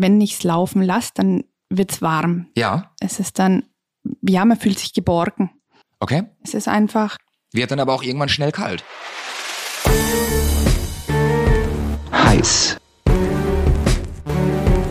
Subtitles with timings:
[0.00, 2.46] wenn ich es laufen lasse, dann wird es warm.
[2.56, 2.92] Ja.
[3.00, 3.64] Es ist dann,
[4.22, 5.50] ja, man fühlt sich geborgen.
[6.00, 6.24] Okay.
[6.42, 7.16] Es ist einfach,
[7.52, 8.82] Wird dann aber auch irgendwann schnell kalt.
[12.12, 12.76] heiß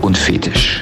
[0.02, 0.79] und fetisch.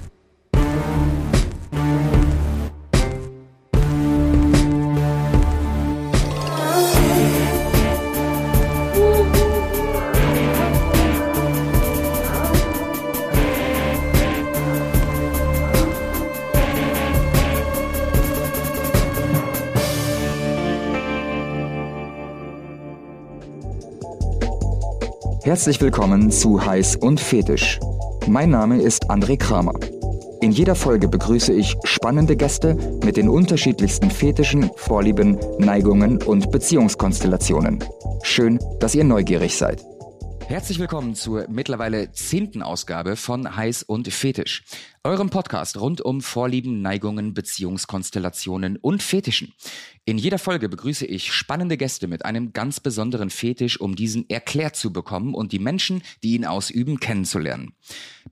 [25.48, 27.80] Herzlich willkommen zu Heiß und Fetisch.
[28.28, 29.80] Mein Name ist André Kramer.
[30.42, 37.82] In jeder Folge begrüße ich spannende Gäste mit den unterschiedlichsten Fetischen, Vorlieben, Neigungen und Beziehungskonstellationen.
[38.24, 39.86] Schön, dass ihr neugierig seid.
[40.48, 44.64] Herzlich willkommen zur mittlerweile zehnten Ausgabe von Heiß und Fetisch,
[45.08, 49.54] eurem Podcast rund um Vorlieben, Neigungen, Beziehungskonstellationen und Fetischen.
[50.04, 54.76] In jeder Folge begrüße ich spannende Gäste mit einem ganz besonderen Fetisch, um diesen erklärt
[54.76, 57.74] zu bekommen und die Menschen, die ihn ausüben, kennenzulernen.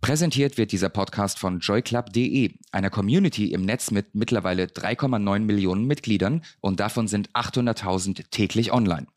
[0.02, 6.44] Präsentiert wird dieser Podcast von joyclub.de, einer Community im Netz mit mittlerweile 3,9 Millionen Mitgliedern
[6.60, 9.08] und davon sind 800.000 täglich online.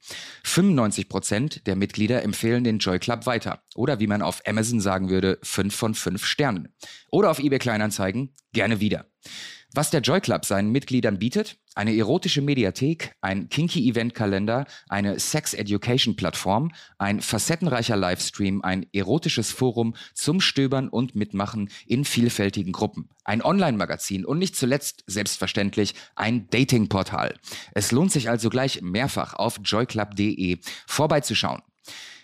[0.44, 5.10] 95 Prozent der Mitglieder empfehlen den Joy Club weiter oder wie man auf Amazon sagen
[5.10, 6.68] würde, 5 von 5 Sternen.
[7.10, 9.06] Oder auf eBay Kleinanzeigen, gerne wieder.
[9.74, 11.58] Was der Joy Club seinen Mitgliedern bietet?
[11.74, 19.52] Eine erotische Mediathek, ein kinky Eventkalender, eine Sex Education Plattform, ein facettenreicher Livestream, ein erotisches
[19.52, 26.48] Forum zum Stöbern und Mitmachen in vielfältigen Gruppen, ein Online-Magazin und nicht zuletzt selbstverständlich ein
[26.48, 27.34] Dating-Portal.
[27.72, 31.62] Es lohnt sich also gleich mehrfach auf joyclub.de vorbeizuschauen.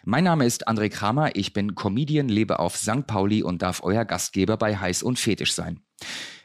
[0.06, 3.06] Mein Name ist André Kramer, ich bin Comedian, lebe auf St.
[3.06, 5.80] Pauli und darf euer Gastgeber bei Heiß und Fetisch sein.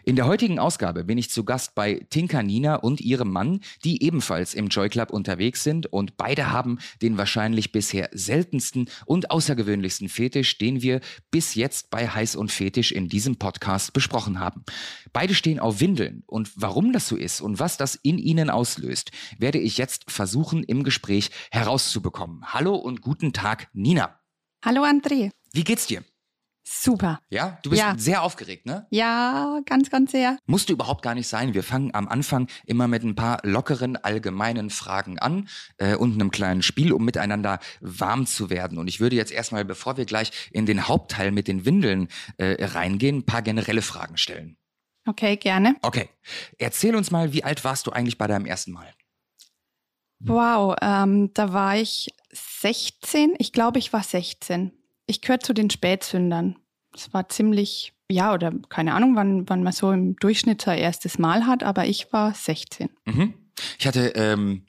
[0.06, 4.02] In der heutigen Ausgabe bin ich zu Gast bei Tinka Nina und ihrem Mann, die
[4.02, 10.08] ebenfalls im Joy Club unterwegs sind und beide haben den wahrscheinlich bisher seltensten und außergewöhnlichsten
[10.08, 11.02] Fetisch, den wir
[11.32, 14.64] bis jetzt bei Heiß und Fetisch in diesem Podcast besprochen haben.
[15.12, 19.12] Beide stehen auf Windeln und warum das so ist und was das in ihnen auslöst,
[19.38, 22.54] werde ich jetzt versuchen im Gespräch herauszubekommen.
[22.54, 24.20] Hallo und guten Tag, Nina.
[24.64, 25.32] hallo André.
[25.52, 26.04] Wie geht's dir?
[26.72, 27.20] Super.
[27.30, 27.96] Ja, du bist Ja.
[27.98, 28.86] sehr aufgeregt, ne?
[28.92, 30.38] Ja, ganz, ganz sehr.
[30.46, 31.56] Musste überhaupt gar nicht sein.
[31.56, 36.30] Wir fangen am Anfang immer mit ein paar lockeren, allgemeinen Fragen an äh, und einem
[36.30, 38.78] kleinen Spiel, um miteinander warm zu werden.
[38.78, 42.08] Und ich würde jetzt erstmal, bevor wir gleich in den Hauptteil mit den Windeln
[42.38, 44.56] äh, reingehen, ein paar generelle Fragen stellen.
[45.08, 45.76] Okay, gerne.
[45.82, 46.08] Okay,
[46.60, 48.94] erzähl uns mal, wie alt warst du eigentlich bei deinem ersten Mal?
[50.20, 53.34] Wow, ähm, da war ich 16.
[53.40, 54.72] Ich glaube, ich war 16.
[55.10, 56.56] Ich gehöre zu den Spätsündern.
[56.94, 61.18] Es war ziemlich, ja, oder keine Ahnung, wann, wann man so im Durchschnitt sein erstes
[61.20, 62.90] Mal hat, aber ich war 16.
[63.06, 63.34] Mhm.
[63.78, 64.66] Ich hatte ähm,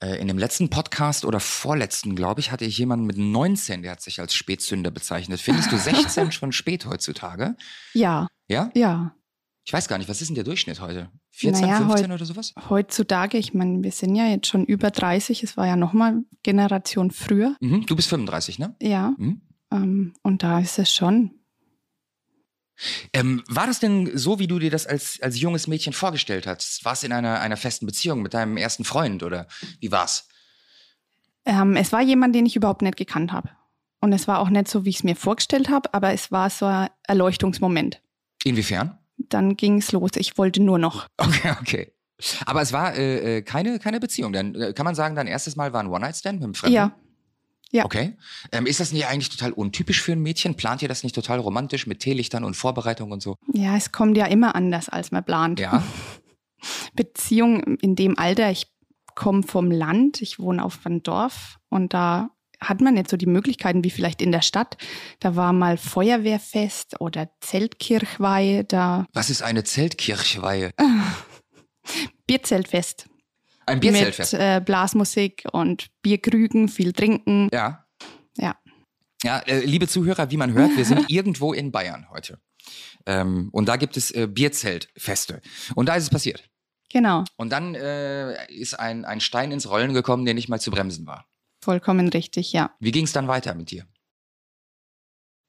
[0.00, 3.92] äh, in dem letzten Podcast oder vorletzten, glaube ich, hatte ich jemanden mit 19, der
[3.92, 5.40] hat sich als Spätsünder bezeichnet.
[5.40, 7.56] Findest du 16 schon spät heutzutage?
[7.92, 8.70] Ja, Ja?
[8.74, 9.14] ja.
[9.66, 11.10] Ich weiß gar nicht, was ist denn der Durchschnitt heute?
[11.30, 12.52] 14, Naja, 15 heut- oder sowas?
[12.68, 17.10] Heutzutage, ich meine, wir sind ja jetzt schon über 30, es war ja nochmal Generation
[17.10, 17.56] früher.
[17.60, 17.86] Mhm.
[17.86, 18.74] Du bist 35, ne?
[18.82, 19.40] Ja, Mhm.
[19.74, 21.32] Ähm, und da ist es schon.
[23.12, 26.84] Ähm, war das denn so, wie du dir das als, als junges Mädchen vorgestellt hast?
[26.84, 29.46] Warst du in einer, einer festen Beziehung mit deinem ersten Freund oder
[29.80, 30.28] wie war's?
[31.44, 33.50] Ähm, es war jemand, den ich überhaupt nicht gekannt habe.
[34.00, 36.50] Und es war auch nicht so, wie ich es mir vorgestellt habe, aber es war
[36.50, 38.02] so ein Erleuchtungsmoment.
[38.44, 38.98] Inwiefern?
[39.16, 40.10] Dann ging es los.
[40.16, 41.06] Ich wollte nur noch.
[41.16, 41.92] Okay, okay.
[42.46, 44.32] Aber es war äh, äh, keine, keine Beziehung.
[44.32, 46.74] Dann äh, kann man sagen, dein erstes Mal war ein One-Night-Stand mit einem Fremden?
[46.74, 46.96] Ja,
[47.74, 47.84] Ja.
[47.84, 48.16] Okay.
[48.52, 50.54] Ähm, ist das nicht eigentlich total untypisch für ein Mädchen?
[50.54, 53.36] Plant ihr das nicht total romantisch mit Teelichtern und Vorbereitung und so?
[53.52, 55.58] ja, es kommt ja immer anders, als man plant.
[55.58, 55.82] Ja.
[56.94, 58.68] Beziehung in dem Alter, ich
[59.16, 62.30] komme vom Land, ich wohne auf einem Dorf und da
[62.60, 64.76] hat man nicht so die Möglichkeiten wie vielleicht in der Stadt.
[65.18, 70.70] Da war mal Feuerwehrfest oder Zeltkirchweih, da Was ist eine Zeltkirchweihe?
[72.28, 73.08] Bierzeltfest.
[73.66, 74.34] Ein Mit Bierzeltfest.
[74.34, 77.48] äh, Blasmusik und Bierkrügen, viel trinken.
[77.52, 77.86] Ja.
[78.36, 78.56] Ja.
[79.22, 82.40] Ja, äh, liebe Zuhörer, wie man hört, wir sind irgendwo in Bayern heute.
[83.06, 85.40] Ähm, und da gibt es äh, Bierzeltfeste.
[85.74, 86.48] Und da ist es passiert.
[86.90, 90.70] Genau, Und dann äh, ist ein, ein Stein ins Rollen gekommen, der nicht mal zu
[90.70, 91.26] bremsen war.
[91.64, 92.70] vollkommen richtig, ja.
[92.78, 93.86] Wie ging es dann weiter mit dir?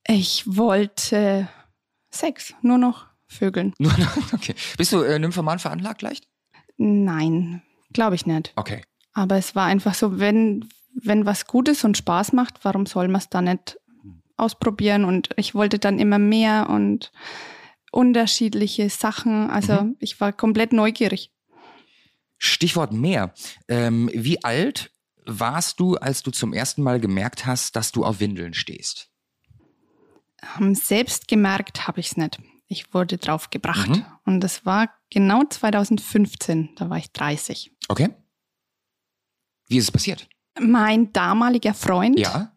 [0.08, 1.48] Ich wollte
[2.10, 3.74] Sex, nur noch Vögeln.
[3.80, 4.56] Nur noch- okay.
[4.78, 6.28] Bist du äh, nymphoman veranlagt leicht?
[6.78, 7.62] Nein,
[7.96, 8.54] glaube ich nicht.
[8.56, 8.84] Okay.
[9.14, 13.22] Aber es war einfach so, wenn, wenn was Gutes und Spaß macht, warum soll man
[13.22, 13.78] es da nicht
[14.38, 17.12] ausprobieren und ich wollte dann immer mehr und
[17.92, 19.50] unterschiedliche Sachen.
[19.50, 19.96] Also Mhm.
[20.00, 21.32] ich war komplett neugierig.
[22.38, 23.34] Stichwort mehr.
[23.70, 24.92] Ähm, wie alt
[25.26, 29.10] warst du, als du zum ersten Mal gemerkt hast, dass du auf Windeln stehst?
[30.60, 32.40] Ähm, selbst gemerkt habe ich es nicht.
[32.68, 33.90] Ich wurde drauf gebracht.
[33.90, 34.06] Mhm.
[34.26, 37.72] Und das war genau 2015, da war ich 30.
[37.88, 38.10] Okay.
[39.68, 40.28] Wie ist es passiert?
[40.60, 42.52] Mein damaliger Freund Ja.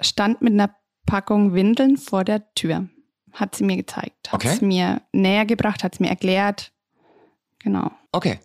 [0.00, 0.74] stand mit einer
[1.06, 2.88] Packung Windeln vor der Tür.
[3.32, 4.28] Hat sie mir gezeigt.
[4.32, 4.48] Hat Okay.
[4.54, 6.72] es mir näher gebracht, hat es mir erklärt.
[7.58, 7.90] Genau.
[8.10, 8.40] Okay.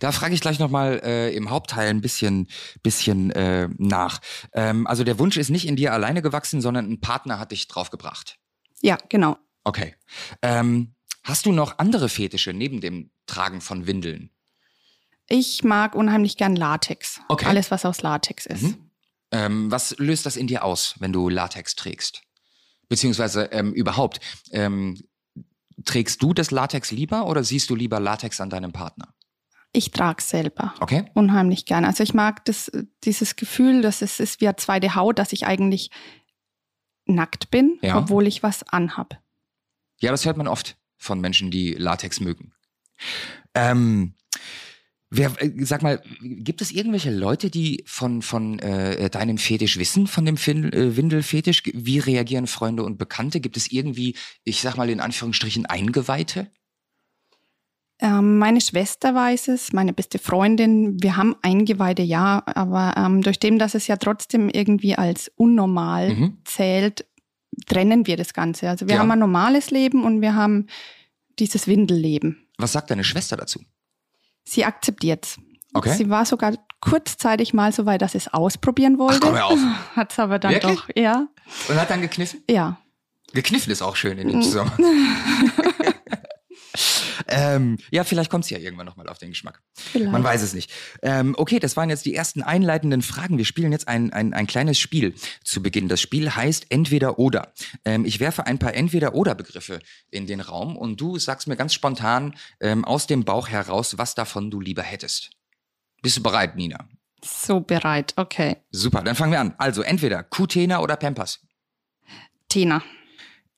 [0.00, 2.48] Da frage ich gleich nochmal äh, im Hauptteil ein bisschen,
[2.82, 4.20] bisschen äh, nach.
[4.52, 7.68] Ähm, also der Wunsch ist nicht in dir alleine gewachsen, sondern ein Partner hat dich
[7.68, 8.38] draufgebracht.
[8.82, 9.36] Ja, genau.
[9.64, 9.94] Okay.
[10.42, 14.30] Ähm, hast du noch andere Fetische neben dem Tragen von Windeln?
[15.28, 17.20] Ich mag unheimlich gern Latex.
[17.28, 17.46] Okay.
[17.46, 18.62] Alles, was aus Latex ist.
[18.62, 18.90] Mhm.
[19.32, 22.22] Ähm, was löst das in dir aus, wenn du Latex trägst?
[22.88, 24.18] Beziehungsweise ähm, überhaupt,
[24.50, 25.00] ähm,
[25.84, 29.14] trägst du das Latex lieber oder siehst du lieber Latex an deinem Partner?
[29.72, 30.74] Ich trage selber.
[30.80, 31.04] Okay.
[31.14, 31.84] Unheimlich gern.
[31.84, 32.72] Also ich mag das,
[33.04, 35.90] dieses Gefühl, dass es ist wie eine zweite Haut, dass ich eigentlich
[37.06, 37.98] nackt bin, Ja.
[37.98, 39.22] obwohl ich was anhab.
[40.00, 42.52] Ja, das hört man oft von Menschen, die Latex mögen.
[43.54, 44.14] Ähm,
[45.08, 50.06] wer, äh, sag mal, gibt es irgendwelche Leute, die von, von äh, deinem Fetisch wissen,
[50.06, 51.62] von dem fin äh, Windelfetisch?
[51.72, 53.40] Wie reagieren Freunde und Bekannte?
[53.40, 54.14] Gibt es irgendwie,
[54.44, 56.50] ich sag mal in Anführungsstrichen, Eingeweihte?
[58.02, 61.02] Ähm, meine Schwester weiß es, meine beste Freundin.
[61.02, 66.14] Wir haben Eingeweide, ja, aber ähm, durch dem, dass es ja trotzdem irgendwie als unnormal
[66.14, 66.38] Mhm.
[66.44, 67.04] zählt,
[67.66, 68.68] trennen wir das Ganze.
[68.68, 69.00] Also wir Ja.
[69.00, 70.66] haben ein normales Leben und wir haben
[71.38, 72.46] dieses Windelleben.
[72.58, 73.60] Was sagt deine Schwester dazu?
[74.44, 75.38] Sie akzeptiert's.
[75.72, 75.94] Okay.
[75.94, 79.20] Sie war sogar kurzzeitig mal so weit, dass sie es ausprobieren wollte.
[79.20, 79.58] komm, hör auf.
[79.96, 80.80] Hat's aber dann Wirklich?
[80.80, 81.28] doch, ja.
[81.68, 82.42] Und hat dann gekniffen?
[82.50, 82.80] Ja.
[83.32, 84.30] Gekniffen ist auch schön in Mm.
[84.32, 84.82] dem Zusammenhang.
[87.30, 89.62] ähm, ja, vielleicht kommt es ja irgendwann nochmal auf den Geschmack.
[89.74, 90.10] Vielleicht.
[90.10, 90.70] Man weiß es nicht.
[91.02, 93.38] Ähm, okay, das waren jetzt die ersten einleitenden Fragen.
[93.38, 95.88] Wir spielen jetzt ein, ein, ein kleines Spiel zu Beginn.
[95.88, 97.52] Das Spiel heißt Entweder oder.
[97.84, 99.80] Ähm, ich werfe ein paar Entweder-oder-Begriffe
[100.10, 104.14] in den Raum und du sagst mir ganz spontan ähm, aus dem Bauch heraus, was
[104.14, 105.30] davon du lieber hättest.
[106.02, 106.88] Bist du bereit, Nina?
[107.22, 108.56] So bereit, okay.
[108.70, 109.54] Super, dann fangen wir an.
[109.58, 111.40] Also entweder Kutena oder Pampers.
[112.48, 112.82] Tina.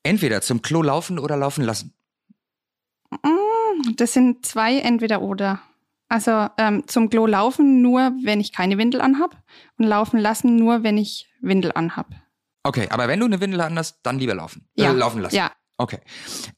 [0.03, 1.95] Entweder zum Klo laufen oder laufen lassen.
[3.11, 3.52] Mm,
[3.97, 5.61] Das sind zwei entweder oder.
[6.09, 9.43] Also ähm, zum Klo laufen nur, wenn ich keine Windel anhab
[9.79, 12.07] und laufen lassen nur, wenn ich Windel anhab.
[12.65, 14.69] Okay, aber wenn du eine Windel anhast, dann lieber laufen.
[14.75, 14.93] Ja.
[14.93, 15.35] Äh, laufen lassen.
[15.35, 15.53] Ja.
[15.79, 15.99] Okay.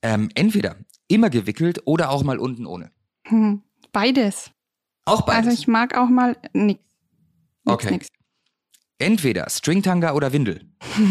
[0.03, 0.77] Ähm, entweder
[1.09, 2.91] immer gewickelt oder auch mal unten ohne.
[3.27, 3.63] Hm,
[3.93, 4.51] Beides.
[5.05, 5.47] Auch beides.
[5.47, 6.81] Also ich mag auch mal nix.
[7.65, 7.91] Nix, Okay.
[7.93, 8.09] nix.
[8.99, 10.69] Entweder Stringtanga oder Windel.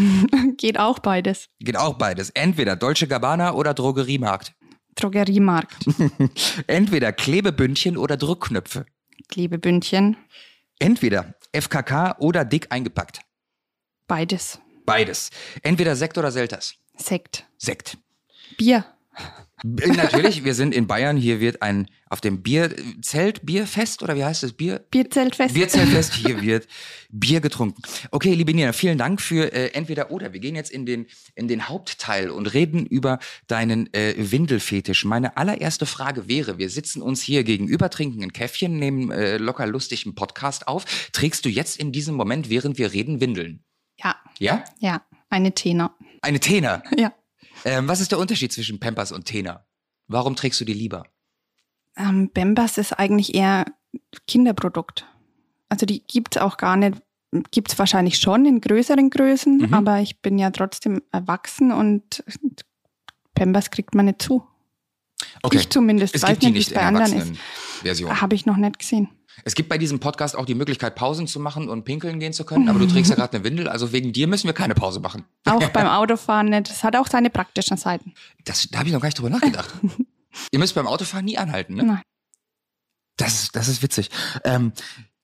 [0.56, 1.48] Geht auch beides.
[1.60, 2.30] Geht auch beides.
[2.30, 4.54] Entweder Dolce Gabbana oder Drogeriemarkt.
[4.94, 5.86] Drogeriemarkt.
[6.66, 8.86] Entweder Klebebündchen oder Druckknöpfe.
[9.28, 10.16] Klebebündchen.
[10.78, 13.20] Entweder FKK oder dick eingepackt.
[14.06, 14.58] Beides.
[14.84, 15.30] Beides.
[15.62, 16.74] Entweder Sekt oder Selters.
[16.96, 17.46] Sekt.
[17.56, 17.96] Sekt.
[18.58, 18.84] Bier.
[19.62, 21.16] Natürlich, wir sind in Bayern.
[21.16, 24.52] Hier wird ein auf dem Bierzelt, Bierfest oder wie heißt das?
[24.52, 25.52] Bier, Bierzeltfest.
[25.52, 26.68] Bierzeltfest, hier wird
[27.10, 27.82] Bier getrunken.
[28.12, 30.32] Okay, liebe Nina, vielen Dank für äh, entweder oder.
[30.32, 33.18] Wir gehen jetzt in den, in den Hauptteil und reden über
[33.48, 35.04] deinen äh, Windelfetisch.
[35.04, 39.66] Meine allererste Frage wäre, wir sitzen uns hier gegenüber, trinken ein Käffchen, nehmen äh, locker
[39.66, 40.84] lustig einen Podcast auf.
[41.10, 43.64] Trägst du jetzt in diesem Moment, während wir reden, Windeln?
[43.98, 44.64] Ja, Ja?
[44.78, 45.04] ja.
[45.30, 45.96] Eine Tena.
[46.22, 46.84] Eine Tena.
[46.96, 47.12] Ja.
[47.64, 49.66] Ähm, was ist der Unterschied zwischen Pampers und Tena?
[50.06, 51.06] Warum trägst du die lieber?
[51.96, 53.64] Ähm, Bembas ist eigentlich eher
[54.26, 55.06] Kinderprodukt.
[55.68, 57.00] Also die gibt es auch gar nicht,
[57.50, 59.74] gibt es wahrscheinlich schon in größeren Größen, Mhm.
[59.74, 62.22] aber ich bin ja trotzdem erwachsen und
[63.34, 64.44] Bembas kriegt man nicht zu.
[65.42, 65.58] Okay.
[65.58, 68.20] Ich zumindest es weiß nicht, wie es bei anderen ist.
[68.20, 69.08] Habe ich noch nicht gesehen.
[69.44, 72.44] Es gibt bei diesem Podcast auch die Möglichkeit, Pausen zu machen und pinkeln gehen zu
[72.44, 75.00] können, aber du trägst ja gerade eine Windel, also wegen dir müssen wir keine Pause
[75.00, 75.24] machen.
[75.44, 76.70] Auch beim Autofahren nicht.
[76.70, 78.14] Das hat auch seine praktischen Seiten.
[78.44, 79.70] Das, da habe ich noch gar nicht drüber nachgedacht.
[80.50, 81.84] Ihr müsst beim Autofahren nie anhalten, ne?
[81.84, 82.02] Nein.
[83.16, 84.10] Das, ist- das ist witzig.
[84.44, 84.72] Ähm,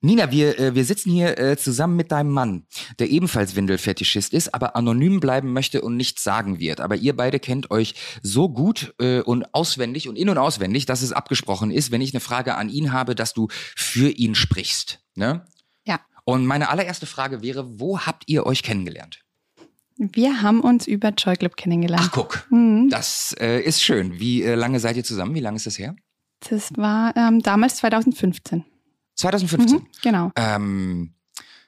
[0.02, 2.66] Nina, wir, äh, wir sitzen hier äh, zusammen mit deinem Mann,
[2.98, 6.80] der ebenfalls Windelfetischist ist, aber anonym bleiben möchte und nichts sagen wird.
[6.80, 11.02] Aber ihr beide kennt euch so gut äh, und auswendig und in- und auswendig, dass
[11.02, 15.00] es abgesprochen ist, wenn ich eine Frage an ihn habe, dass du für ihn sprichst.
[15.16, 15.44] Ne?
[15.84, 16.00] Ja.
[16.24, 19.20] Und meine allererste Frage wäre, wo habt ihr euch kennengelernt?
[20.00, 22.06] Wir haben uns über Joy Club kennengelernt.
[22.06, 22.46] Ach, guck.
[22.50, 22.88] Mhm.
[22.88, 24.18] Das äh, ist schön.
[24.18, 25.34] Wie äh, lange seid ihr zusammen?
[25.34, 25.94] Wie lange ist das her?
[26.48, 28.64] Das war ähm, damals 2015.
[29.16, 29.76] 2015.
[29.76, 30.32] Mhm, genau.
[30.36, 31.14] Ähm,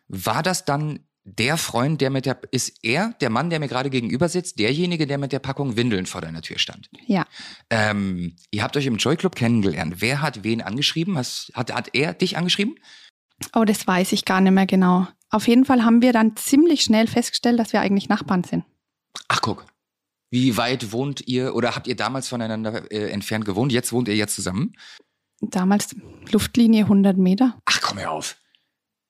[0.08, 3.90] war das dann der Freund, der mit der, ist er, der Mann, der mir gerade
[3.90, 6.88] gegenüber sitzt, derjenige, der mit der Packung Windeln vor deiner Tür stand.
[7.06, 7.26] Ja.
[7.68, 9.96] Ähm, ihr habt euch im Joy Club kennengelernt.
[9.98, 11.18] Wer hat wen angeschrieben?
[11.18, 12.76] Has, hat, hat er dich angeschrieben?
[13.54, 15.06] Oh, das weiß ich gar nicht mehr genau.
[15.32, 18.64] Auf jeden Fall haben wir dann ziemlich schnell festgestellt, dass wir eigentlich Nachbarn sind.
[19.28, 19.64] Ach, guck.
[20.30, 23.72] Wie weit wohnt ihr oder habt ihr damals voneinander äh, entfernt gewohnt?
[23.72, 24.74] Jetzt wohnt ihr jetzt zusammen?
[25.40, 25.96] Damals
[26.30, 27.60] Luftlinie 100 Meter.
[27.64, 28.36] Ach, komm her auf.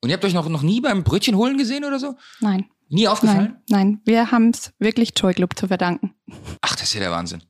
[0.00, 2.16] Und ihr habt euch noch, noch nie beim Brötchen holen gesehen oder so?
[2.40, 2.68] Nein.
[2.88, 3.56] Nie aufgefallen?
[3.68, 4.00] Nein, nein.
[4.04, 6.14] Wir haben es wirklich Joy Club zu verdanken.
[6.60, 7.42] Ach, das ist ja der Wahnsinn.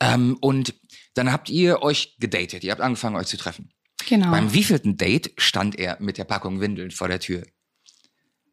[0.00, 0.74] Ähm, und
[1.14, 2.64] dann habt ihr euch gedatet.
[2.64, 3.70] Ihr habt angefangen, euch zu treffen.
[4.08, 4.30] Genau.
[4.30, 7.42] Beim wievielten Date stand er mit der Packung Windeln vor der Tür?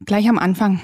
[0.03, 0.81] Gleich am Anfang.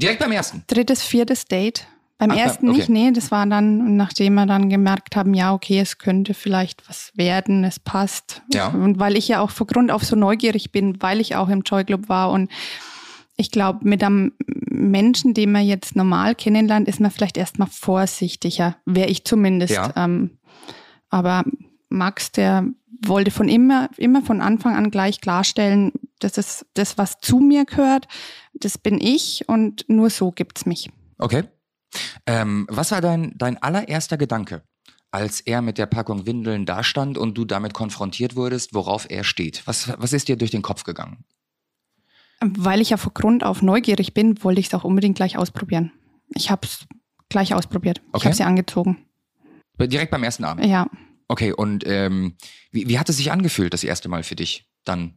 [0.00, 0.64] Direkt beim ersten.
[0.66, 1.86] Drittes, viertes Date.
[2.18, 2.78] Beim Ach, ersten okay.
[2.78, 6.88] nicht, nee, das war dann, nachdem wir dann gemerkt haben, ja, okay, es könnte vielleicht
[6.88, 8.42] was werden, es passt.
[8.52, 8.68] Ja.
[8.68, 11.62] Und weil ich ja auch von Grund auf so neugierig bin, weil ich auch im
[11.62, 12.48] Joy Club war und
[13.36, 14.34] ich glaube, mit einem
[14.70, 19.74] Menschen, den man jetzt normal kennenlernt, ist man vielleicht erstmal vorsichtiger, wäre ich zumindest.
[19.74, 19.92] Ja.
[19.96, 20.38] Ähm,
[21.10, 21.42] aber
[21.88, 22.66] Max, der
[23.04, 25.92] wollte von immer, immer von Anfang an gleich klarstellen,
[26.24, 28.06] das ist das, was zu mir gehört,
[28.54, 30.90] das bin ich und nur so gibt's mich.
[31.18, 31.44] Okay.
[32.26, 34.62] Ähm, was war dein, dein allererster Gedanke,
[35.10, 39.66] als er mit der Packung Windeln dastand und du damit konfrontiert wurdest, worauf er steht?
[39.66, 41.24] Was, was ist dir durch den Kopf gegangen?
[42.40, 45.92] Weil ich ja von Grund auf neugierig bin, wollte ich es auch unbedingt gleich ausprobieren.
[46.34, 46.86] Ich habe es
[47.28, 48.00] gleich ausprobiert.
[48.08, 48.24] Ich Okay.
[48.26, 49.04] habe sie angezogen.
[49.78, 50.64] Direkt beim ersten Abend.
[50.64, 50.86] Ja,
[51.32, 52.36] Okay, und ähm,
[52.72, 55.16] wie, wie hat es sich angefühlt, das erste Mal für dich, dann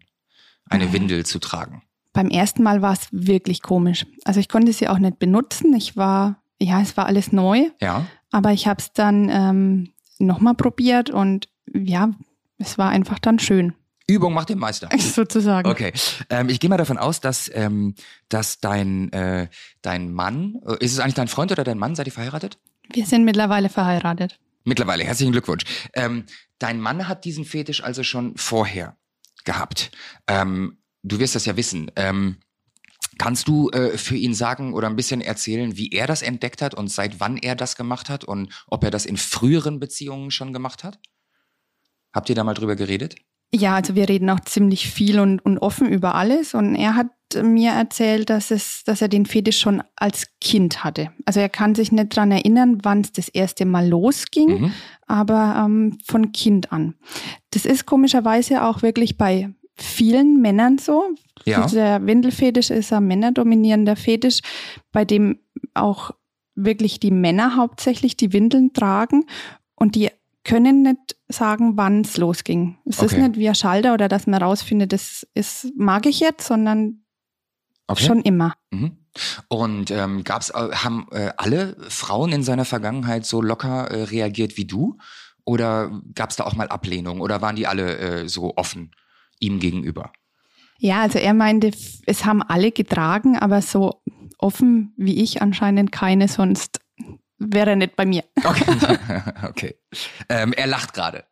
[0.70, 0.94] eine Mhm.
[0.94, 1.82] Windel zu tragen?
[2.14, 4.06] beim ersten Mal war es wirklich komisch.
[4.24, 5.74] Also ich konnte sie auch nicht benutzen.
[5.76, 8.06] Ich war, ja, es war alles neu, Ja.
[8.32, 12.12] aber ich habe es dann ähm, nochmal probiert und ja,
[12.58, 13.74] es war einfach dann schön,
[14.08, 14.88] Übung macht den Meister.
[14.98, 15.68] sozusagen.
[15.70, 15.92] Okay,
[16.30, 17.96] ähm, ich gehe mal davon aus, dass, ähm,
[18.30, 19.50] dass dein, äh,
[19.82, 22.58] dein Mann, äh, ist es eigentlich dein Freund oder dein Mann, seid ihr verheiratet?
[22.94, 24.40] Wir sind mittlerweile verheiratet.
[24.64, 25.64] Mittlerweile, herzlichen Glückwunsch.
[25.94, 26.24] Ähm,
[26.60, 28.96] dein Mann hat diesen Fetisch also schon vorher
[29.46, 29.92] gehabt.
[30.28, 31.92] Ähm, du wirst das ja wissen.
[31.96, 32.38] Ähm,
[33.18, 36.74] kannst du äh, für ihn sagen oder ein bisschen erzählen, wie er das entdeckt hat
[36.74, 40.54] und seit wann er das gemacht hat und ob er das in früheren Beziehungen schon
[40.54, 41.00] gemacht hat?
[42.14, 43.16] Habt ihr da mal drüber geredet?
[43.54, 46.54] Ja, also wir reden auch ziemlich viel und, und offen über alles.
[46.54, 47.08] Und er hat
[47.44, 51.12] mir erzählt, dass, es, dass er den Fetisch schon als Kind hatte.
[51.26, 54.72] Also er kann sich nicht dran erinnern, wann es das erste Mal losging, Mhm.
[55.08, 56.96] aber ähm, von Kind an.
[57.52, 61.04] Das ist komischerweise auch wirklich bei vielen Männern so.
[61.46, 61.66] Ja.
[61.68, 64.40] Der Windelfetisch ist ein männerdominierender Fetisch,
[64.92, 65.40] bei dem
[65.74, 66.12] auch
[66.56, 69.26] wirklich die Männer hauptsächlich die Windeln tragen
[69.76, 70.10] und die
[70.46, 72.78] können nicht sagen, wann es losging.
[72.86, 73.24] Es ist Okay.
[73.28, 77.02] nicht wie ein Schalter oder dass man rausfindet, das ist, mag ich jetzt, sondern
[77.88, 78.06] Okay.
[78.06, 78.54] schon immer.
[78.72, 78.98] Mhm.
[79.48, 84.58] Und ähm, gab's, äh, haben äh, alle Frauen in seiner Vergangenheit so locker äh, reagiert
[84.58, 84.98] wie du?
[85.46, 87.22] Oder gab es da auch mal Ablehnung?
[87.22, 88.92] Oder waren die alle äh, so offen
[89.40, 90.12] ihm gegenüber?
[90.80, 91.72] Ja, also er meinte,
[92.06, 94.02] es haben alle getragen, aber so
[94.38, 96.80] offen wie ich anscheinend keine, sonst
[97.38, 98.24] wäre er nicht bei mir.
[98.44, 98.66] Okay.
[99.50, 99.76] okay.
[100.28, 101.26] Ähm, er lacht gerade.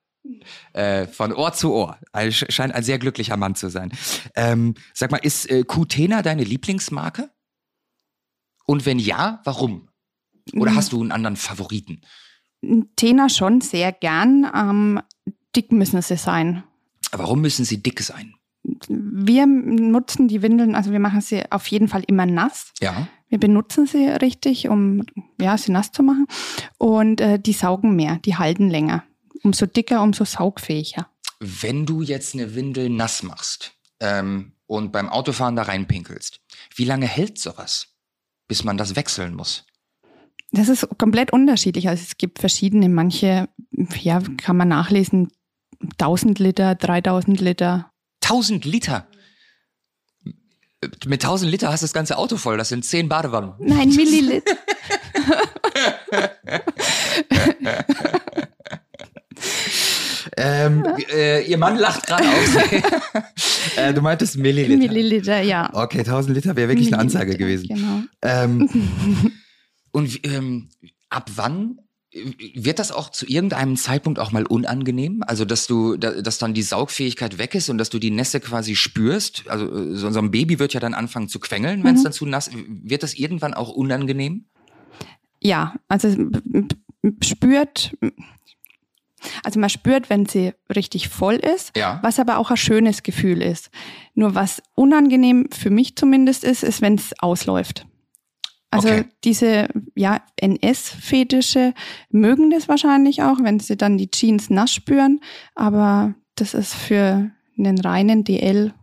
[0.73, 1.97] Äh, von Ohr zu Ohr.
[2.13, 3.91] Er sch- scheint ein sehr glücklicher Mann zu sein.
[4.35, 7.29] Ähm, sag mal, ist äh, Kutena deine Lieblingsmarke?
[8.65, 9.89] Und wenn ja, warum?
[10.53, 10.75] Oder Mhm.
[10.75, 12.01] hast du einen anderen Favoriten?
[12.95, 14.49] Tena schon sehr gern.
[14.55, 15.01] Ähm,
[15.55, 16.63] dick müssen sie sein.
[17.11, 18.33] Warum müssen sie dick sein?
[18.87, 22.71] Wir nutzen die Windeln, also wir machen sie auf jeden Fall immer nass.
[22.81, 23.07] Ja.
[23.27, 25.03] Wir benutzen sie richtig, um
[25.39, 26.27] ja, sie nass zu machen.
[26.77, 29.03] Und äh, die saugen mehr, die halten länger.
[29.43, 31.09] Umso dicker, umso saugfähiger.
[31.39, 36.39] Wenn du jetzt eine Windel nass machst ähm, und beim Autofahren da reinpinkelst,
[36.75, 37.87] wie lange hält sowas,
[38.47, 39.65] bis man das wechseln muss?
[40.51, 41.89] Das ist komplett unterschiedlich.
[41.89, 43.49] Also es gibt verschiedene, manche,
[44.01, 45.29] ja, kann man nachlesen,
[45.93, 47.91] 1000 Liter, 3000 Liter.
[48.23, 49.07] 1000 Liter.
[51.05, 52.57] Mit 1000 Liter hast du das ganze Auto voll.
[52.57, 53.53] Das sind 10 Badewannen.
[53.59, 54.55] Nein, Milliliter.
[60.37, 62.55] Ähm, äh, ihr Mann lacht gerade aus.
[63.77, 64.77] äh, du meintest Milliliter.
[64.93, 65.69] Milliliter, ja.
[65.73, 67.67] Okay, 1000 Liter wäre wirklich eine Ansage gewesen.
[67.67, 68.01] Genau.
[68.21, 68.69] Ähm,
[69.91, 70.69] und ähm,
[71.09, 71.79] ab wann
[72.11, 75.23] äh, wird das auch zu irgendeinem Zeitpunkt auch mal unangenehm?
[75.27, 78.39] Also, dass du, da- dass dann die Saugfähigkeit weg ist und dass du die Nässe
[78.39, 79.43] quasi spürst?
[79.49, 82.05] Also, äh, so ein Baby wird ja dann anfangen zu quengeln, wenn es Mhm.
[82.05, 84.45] dann zu nass Wird das irgendwann auch unangenehm?
[85.41, 86.07] Ja, also
[87.21, 87.95] spürt,
[89.43, 91.99] Also man spürt, wenn sie richtig voll ist, Ja.
[92.03, 93.69] was aber auch ein schönes Gefühl ist.
[94.15, 97.85] Nur was unangenehm für mich zumindest ist, ist, wenn es ausläuft.
[98.71, 99.05] Also Okay.
[99.23, 101.73] diese ja, NS-Fetische
[102.09, 105.19] mögen das wahrscheinlich auch, wenn sie dann die Jeans nass spüren,
[105.55, 108.73] aber das ist für einen reinen DL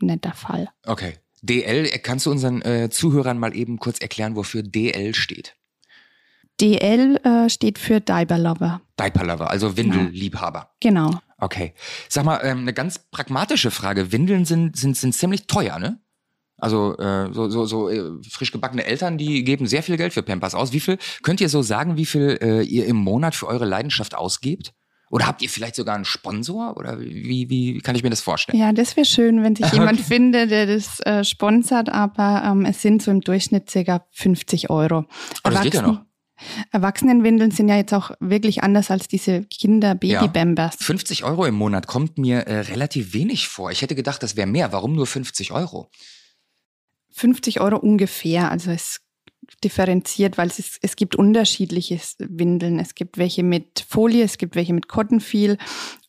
[0.00, 0.68] nicht der Fall.
[0.86, 1.14] Okay.
[1.42, 5.56] DL, kannst du unseren äh, Zuhörern mal eben kurz erklären, wofür DL steht?
[6.64, 8.80] DL äh, steht für Diaper Lover.
[8.98, 10.70] Diaper Lover, also Windelliebhaber.
[10.80, 11.10] Genau.
[11.38, 11.74] Okay.
[12.08, 14.12] Sag mal, ähm, eine ganz pragmatische Frage.
[14.12, 16.00] Windeln sind, sind, sind ziemlich teuer, ne?
[16.56, 20.22] Also äh, so, so, so äh, frisch gebackene Eltern, die geben sehr viel Geld für
[20.22, 20.72] Pampers aus.
[20.72, 24.14] Wie viel, könnt ihr so sagen, wie viel äh, ihr im Monat für eure Leidenschaft
[24.14, 24.72] ausgebt?
[25.10, 26.76] Oder habt ihr vielleicht sogar einen Sponsor?
[26.78, 28.58] Oder wie, wie, kann ich mir das vorstellen?
[28.58, 32.80] Ja, das wäre schön, wenn sich jemand findet, der das äh, sponsert, aber ähm, es
[32.80, 34.06] sind so im Durchschnitt ca.
[34.12, 35.04] 50 Euro.
[35.44, 36.00] Oh, das geht ja noch.
[36.72, 40.76] Erwachsenenwindeln sind ja jetzt auch wirklich anders als diese Kinder-Baby-Bambers.
[40.80, 43.70] 50 Euro im Monat kommt mir äh, relativ wenig vor.
[43.70, 44.72] Ich hätte gedacht, das wäre mehr.
[44.72, 45.90] Warum nur 50 Euro?
[47.10, 48.50] 50 Euro ungefähr.
[48.50, 49.00] Also es
[49.62, 52.78] differenziert, weil es, ist, es gibt unterschiedliche Windeln.
[52.78, 55.58] Es gibt welche mit Folie, es gibt welche mit Cottonfeel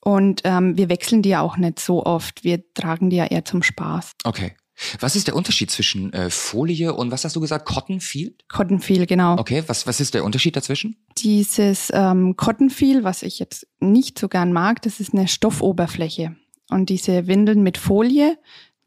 [0.02, 2.44] und ähm, wir wechseln die ja auch nicht so oft.
[2.44, 4.14] Wir tragen die ja eher zum Spaß.
[4.24, 4.56] Okay.
[5.00, 7.66] Was ist der Unterschied zwischen äh, Folie und was hast du gesagt?
[7.66, 8.44] Cotton Field?
[9.08, 9.38] Genau.
[9.38, 10.98] Okay, was, was ist der Unterschied dazwischen?
[11.18, 16.36] Dieses ähm, Cottonfeel, was ich jetzt nicht so gern mag, das ist eine Stoffoberfläche.
[16.70, 18.38] Und diese Windeln mit Folie,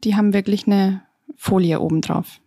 [0.03, 1.03] die haben wirklich eine
[1.35, 2.39] Folie obendrauf.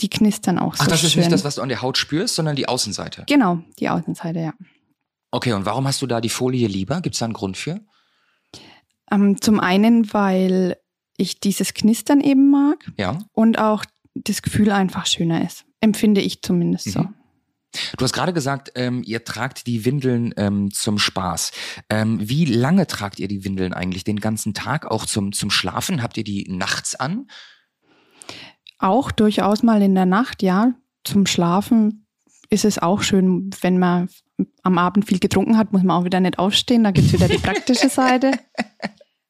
[0.00, 1.20] Die knistern auch Ach, so das ist schön.
[1.20, 3.24] nicht das, was du an der Haut spürst, sondern die Außenseite.
[3.26, 4.54] genau, die Außenseite, ja.
[5.30, 7.00] Okay, und warum hast du da die Folie lieber?
[7.00, 7.80] Gibt es da einen Grund für?
[9.10, 10.76] Ähm, zum einen, weil
[11.18, 13.18] ich dieses Knistern eben mag Ja.
[13.32, 15.64] und auch das Gefühl einfach schöner ist.
[15.80, 17.00] Empfinde ich zumindest so.
[17.00, 17.14] Mhm.
[17.98, 21.50] Du hast gerade gesagt, ähm, ihr tragt die Windeln ähm, zum Spaß.
[21.90, 24.02] Ähm, wie lange tragt ihr die Windeln eigentlich?
[24.04, 24.86] Den ganzen Tag?
[24.86, 26.02] Auch zum, zum Schlafen?
[26.02, 27.26] Habt ihr die nachts an?
[28.78, 30.72] Auch durchaus mal in der Nacht, ja.
[31.04, 32.06] Zum Schlafen
[32.48, 34.08] ist es auch schön, wenn man
[34.62, 36.84] am Abend viel getrunken hat, muss man auch wieder nicht aufstehen.
[36.84, 38.32] Da gibt es wieder die praktische Seite.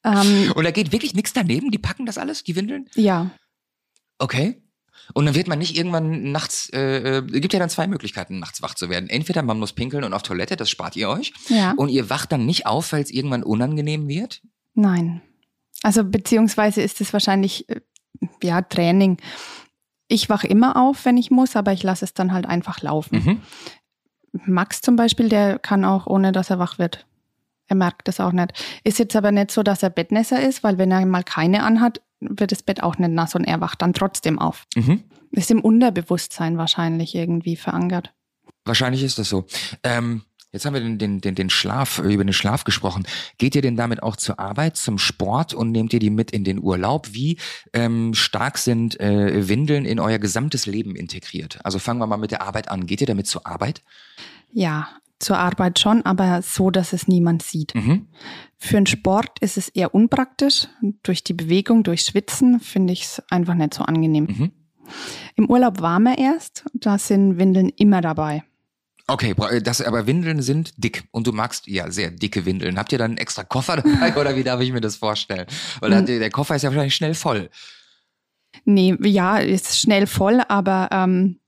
[0.06, 1.70] Ähm, Und da geht wirklich nichts daneben?
[1.70, 2.88] Die packen das alles, die Windeln?
[2.94, 3.31] ja,
[4.18, 4.62] Okay.
[5.14, 8.61] Und dann wird man nicht irgendwann nachts, äh, äh, gibt ja dann zwei Möglichkeiten, nachts
[8.62, 9.09] wach zu werden.
[9.09, 11.33] Entweder man muss pinkeln und auf Toilette, das spart ihr euch.
[11.48, 11.74] ja.
[11.76, 14.42] Und ihr wacht dann nicht auf, weil es irgendwann unangenehm wird.
[14.74, 15.20] Nein.
[15.83, 17.81] Also beziehungsweise ist es wahrscheinlich äh,
[18.42, 19.18] ja Training.
[20.09, 23.22] Ich wache immer auf, wenn ich muss, aber ich lasse es dann halt einfach laufen.
[23.22, 23.42] Mhm.
[24.46, 27.07] Max zum Beispiel, der kann auch, ohne dass er wach wird.
[27.68, 28.52] Er merkt das auch nicht.
[28.85, 32.00] Ist jetzt aber nicht so, dass er Bettnässer ist, weil wenn er mal keine anhat,
[32.20, 34.66] wird das Bett auch nicht nass und er wacht dann trotzdem auf.
[34.74, 35.02] Mhm.
[35.33, 38.12] Ist im Unterbewusstsein wahrscheinlich irgendwie verankert.
[38.64, 39.46] Wahrscheinlich ist das so.
[39.83, 43.07] Ähm, jetzt haben wir den, den, den, den Schlaf, über den Schlaf gesprochen.
[43.38, 46.44] Geht ihr denn damit auch zur Arbeit, zum Sport und nehmt ihr die mit in
[46.44, 47.09] den Urlaub?
[47.12, 47.38] Wie
[47.72, 51.59] ähm, stark sind äh, Windeln in euer gesamtes Leben integriert?
[51.64, 52.87] Also fangen wir mal mit der Arbeit an.
[52.87, 53.83] Geht ihr damit zur Arbeit?
[54.52, 57.74] Ja, zur Arbeit schon, aber so, dass es niemand sieht.
[57.74, 58.09] Mhm.
[58.59, 60.68] Für den Sport ist es eher unpraktisch.
[61.02, 64.24] Durch die Bewegung, durch Schwitzen finde ich es einfach nicht so angenehm.
[64.24, 64.52] Mhm.
[65.37, 68.44] Im Urlaub waren wir erst, da sind Windeln immer dabei.
[69.09, 72.79] Okay, äh, das, aber Windeln sind dick und du magst ja sehr dicke Windeln.
[72.79, 75.46] Habt ihr dann einen extra Koffer dabei oder wie darf ich mir das vorstellen?
[75.81, 76.07] Weil Hm.
[76.07, 77.50] der, der Koffer ist ja wahrscheinlich schnell voll.
[78.64, 81.40] Nee, ja, ist schnell voll, aber ähm,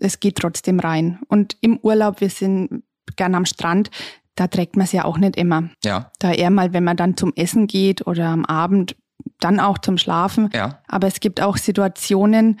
[0.00, 1.20] es geht trotzdem rein.
[1.28, 2.82] Und im Urlaub, wir sind
[3.16, 3.90] gern am Strand,
[4.34, 5.70] da trägt man es ja auch nicht immer.
[5.84, 8.96] Ja, Da eher mal, wenn man dann zum Essen geht oder am Abend,
[9.40, 10.50] dann auch zum Schlafen.
[10.54, 12.60] ja, Aber es gibt auch Situationen,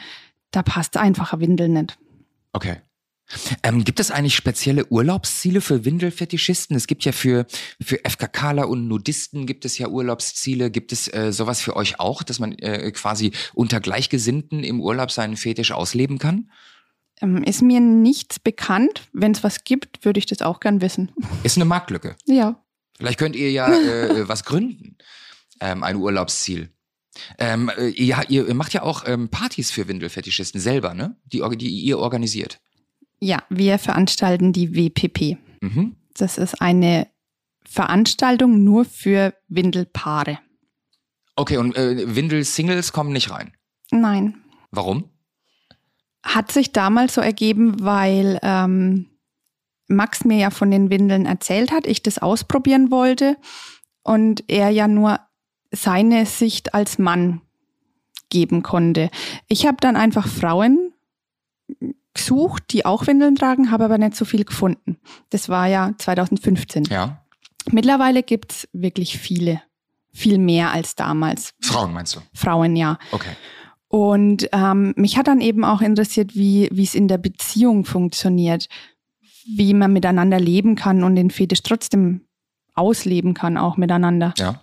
[0.50, 1.98] da passt einfach eine Windel nicht.
[2.52, 2.76] okay.
[3.64, 6.76] Ähm, gibt es eigentlich spezielle Urlaubsziele für Windelfetischisten?
[6.76, 7.46] Es gibt ja für,
[7.82, 10.70] für FKKler und Nudisten gibt es ja Urlaubsziele.
[10.70, 15.10] Gibt es äh, sowas für euch auch, dass man äh, quasi unter Gleichgesinnten im Urlaub
[15.10, 16.52] seinen Fetisch ausleben kann?
[17.20, 19.08] Ähm, ist mir nichts bekannt.
[19.12, 21.12] Wenn es was gibt, würde ich das auch gern wissen.
[21.42, 22.16] Ist eine Marktlücke.
[22.26, 22.62] Ja.
[22.98, 24.96] Vielleicht könnt ihr ja äh, was gründen,
[25.60, 26.70] ähm, ein Urlaubsziel.
[27.38, 31.16] Ähm, äh, ihr, ihr macht ja auch ähm, Partys für Windelfetischisten selber, ne?
[31.24, 32.60] Die, die ihr organisiert.
[33.20, 35.38] Ja, wir veranstalten die WPP.
[35.60, 35.96] Mhm.
[36.14, 37.08] Das ist eine
[37.64, 40.38] Veranstaltung nur für Windelpaare.
[41.34, 43.52] Okay, und äh, Windel-Singles kommen nicht rein.
[43.90, 44.42] Nein.
[44.70, 45.10] Warum?
[46.26, 49.06] Hat sich damals so ergeben, weil ähm,
[49.88, 53.36] Max mir ja von den Windeln erzählt hat, ich das ausprobieren wollte
[54.02, 55.20] und er ja nur
[55.70, 57.40] seine Sicht als Mann
[58.28, 59.10] geben konnte.
[59.48, 60.92] Ich habe dann einfach Frauen
[62.14, 64.98] gesucht, die auch Windeln tragen, habe aber nicht so viel gefunden.
[65.30, 66.84] Das war ja 2015.
[66.84, 67.22] Ja.
[67.70, 69.60] Mittlerweile gibt es wirklich viele,
[70.12, 71.54] viel mehr als damals.
[71.60, 72.20] Frauen meinst du?
[72.32, 72.98] Frauen, ja.
[73.12, 73.36] Okay.
[73.96, 78.68] Und ähm, mich hat dann eben auch interessiert, wie es in der Beziehung funktioniert,
[79.46, 82.20] wie man miteinander leben kann und den Fetisch trotzdem
[82.74, 84.34] ausleben kann, auch miteinander.
[84.36, 84.60] Ja.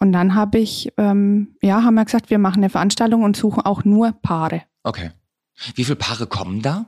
[0.00, 3.60] Und dann habe ich, ähm, ja, haben wir gesagt, wir machen eine Veranstaltung und suchen
[3.60, 4.62] auch nur Paare.
[4.82, 5.12] Okay.
[5.76, 6.86] Wie viele Paare kommen da?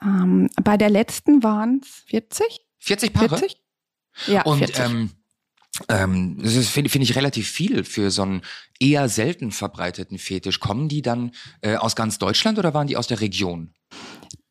[0.00, 2.60] Ähm, bei der letzten waren es 40?
[2.78, 3.38] 40 Paare?
[3.38, 3.60] 40?
[4.28, 4.84] Ja, Und 40.
[4.84, 5.10] ähm,
[5.88, 8.42] ähm, das finde find ich, relativ viel für so einen
[8.80, 10.60] eher selten verbreiteten Fetisch.
[10.60, 13.72] Kommen die dann äh, aus ganz Deutschland oder waren die aus der Region?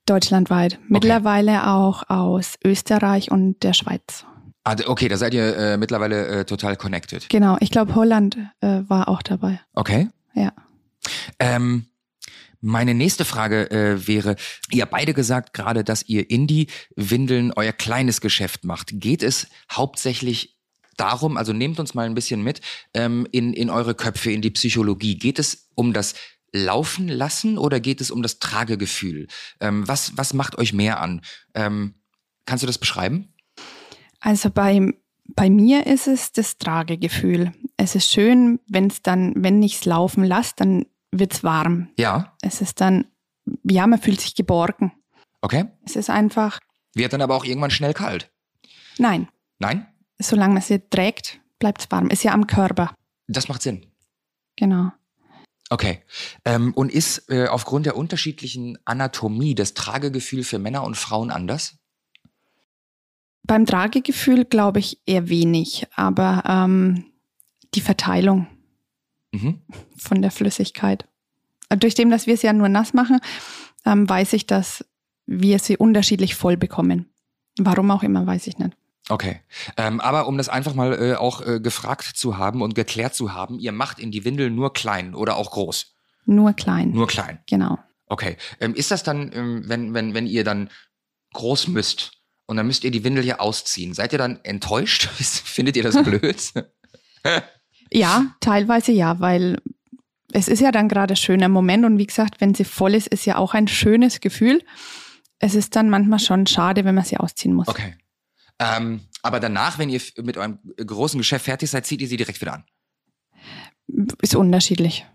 [0.05, 0.79] Deutschlandweit.
[0.87, 4.25] Mittlerweile auch aus Österreich und der Schweiz.
[4.63, 7.29] Ah, okay, da seid ihr äh, mittlerweile äh, total connected.
[7.29, 9.61] Genau, ich glaube, Holland äh, war auch dabei.
[9.73, 10.09] Okay.
[10.33, 10.51] Ja.
[11.39, 11.85] Ähm,
[12.59, 14.35] meine nächste Frage äh, wäre,
[14.71, 18.89] ihr habt beide gesagt gerade, dass ihr Indie-Windeln euer kleines Geschäft macht.
[18.93, 20.56] Geht es hauptsächlich
[20.97, 22.61] darum, also nehmt uns mal ein bisschen mit
[22.93, 25.17] ähm, in, in eure Köpfe, in die Psychologie.
[25.17, 26.15] Geht es um das
[26.53, 29.27] Laufen lassen oder geht es um das Tragegefühl?
[29.59, 31.21] Ähm, was, was macht euch mehr an?
[31.53, 31.95] Ähm,
[32.45, 33.33] kannst du das beschreiben?
[34.19, 34.93] Also bei,
[35.27, 37.51] bei mir ist es das Tragegefühl.
[37.75, 41.89] Es ist schön, wenn es dann, wenn ich es laufen lasse, dann wird's warm.
[41.97, 43.05] Ja, Es ist dann,
[43.63, 44.91] ja, man fühlt sich geborgen.
[45.41, 45.65] okay.
[45.85, 46.59] Es ist einfach,
[46.95, 48.31] Wird dann aber auch irgendwann schnell kalt.
[48.97, 49.27] nein,
[49.59, 49.87] Nein?
[50.19, 52.09] Solange man sie trägt, bleibt's warm.
[52.09, 52.93] Ist ja am Körper.
[53.27, 53.85] Das macht Sinn.
[54.55, 54.91] Genau.
[55.69, 56.01] Okay.
[56.45, 61.77] Ähm, und ist äh, aufgrund der unterschiedlichen Anatomie das Tragegefühl für Männer und Frauen anders?
[63.43, 67.05] Beim Tragegefühl glaube ich eher wenig, aber ähm,
[67.73, 68.47] die Verteilung
[69.33, 69.61] Mhm.
[69.97, 71.07] von der Flüssigkeit.
[71.69, 73.19] Durch dem, dass wir es ja nur nass machen,
[73.85, 74.85] ähm, weiß ich, dass
[75.25, 77.09] wir sie unterschiedlich voll bekommen.
[77.59, 78.76] Warum auch immer, weiß ich nicht.
[79.09, 79.41] Okay.
[79.77, 83.33] Ähm, aber um das einfach mal äh, auch äh, gefragt zu haben und geklärt zu
[83.33, 85.95] haben, ihr macht in die Windel nur klein oder auch groß?
[86.25, 86.91] Nur klein.
[86.91, 87.39] Nur klein.
[87.47, 87.79] Genau.
[88.07, 88.37] Okay.
[88.59, 90.69] Ähm, ist das dann, ähm, wenn, wenn, wenn ihr dann
[91.33, 92.11] groß müsst
[92.47, 95.07] und dann müsst ihr die Windel hier ausziehen, seid ihr dann enttäuscht?
[95.09, 96.53] Findet ihr das blöd?
[97.89, 99.61] Ja, teilweise ja, weil
[100.33, 103.07] es ist ja dann gerade ein schöner Moment und wie gesagt, wenn sie voll ist,
[103.07, 104.61] ist ja auch ein schönes Gefühl.
[105.39, 107.67] Es ist dann manchmal schon schade, wenn man sie ausziehen muss.
[107.67, 107.95] Okay.
[108.59, 112.41] Ähm, aber danach, wenn ihr mit eurem großen Geschäft fertig seid, zieht ihr sie direkt
[112.41, 112.63] wieder an.
[114.21, 115.05] Ist unterschiedlich.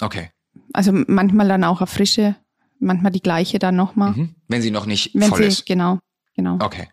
[0.00, 0.30] Okay.
[0.72, 2.36] Also manchmal dann auch eine frische,
[2.78, 4.12] manchmal die gleiche dann nochmal.
[4.12, 4.34] Mhm.
[4.48, 5.66] Wenn sie noch nicht Wenn voll sie, ist.
[5.66, 5.98] genau,
[6.34, 6.58] genau.
[6.60, 6.88] Okay.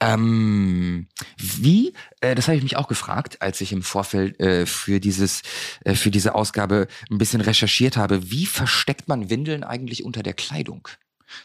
[0.00, 5.00] Ähm, wie, äh, das habe ich mich auch gefragt, als ich im Vorfeld äh, für
[5.00, 5.42] dieses,
[5.84, 8.30] äh, für diese Ausgabe ein bisschen recherchiert habe.
[8.30, 10.88] Wie versteckt man Windeln eigentlich unter der Kleidung?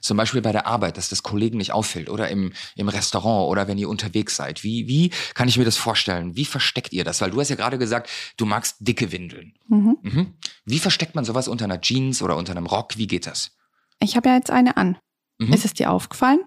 [0.02, 3.67] Zum Beispiel bei der Arbeit, dass das Kollegen nicht auffällt oder im, im Restaurant oder
[3.67, 4.63] wenn ihr unterwegs seid.
[4.63, 6.36] Wie, wie kann ich mir das vorstellen?
[6.36, 7.22] Wie versteckt ihr das?
[7.22, 9.54] Weil du hast ja gerade gesagt, du magst dicke Windeln.
[9.67, 9.98] Mhm.
[10.02, 10.34] Mhm.
[10.65, 12.98] Wie versteckt man sowas unter einer Jeans oder unter einem Rock?
[12.98, 13.52] Wie geht das?
[14.00, 14.98] Ich habe ja jetzt eine an.
[15.39, 15.54] Mhm.
[15.54, 16.39] Ist es dir aufgefallen?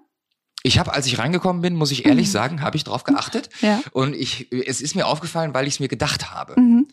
[0.63, 2.33] Ich habe, als ich reingekommen bin, muss ich ehrlich Mhm.
[2.33, 3.51] sagen, habe ich drauf geachtet.
[3.61, 3.83] Ja.
[3.93, 6.59] Und ich, es ist mir aufgefallen, weil ich es mir gedacht habe.
[6.61, 6.89] Mhm.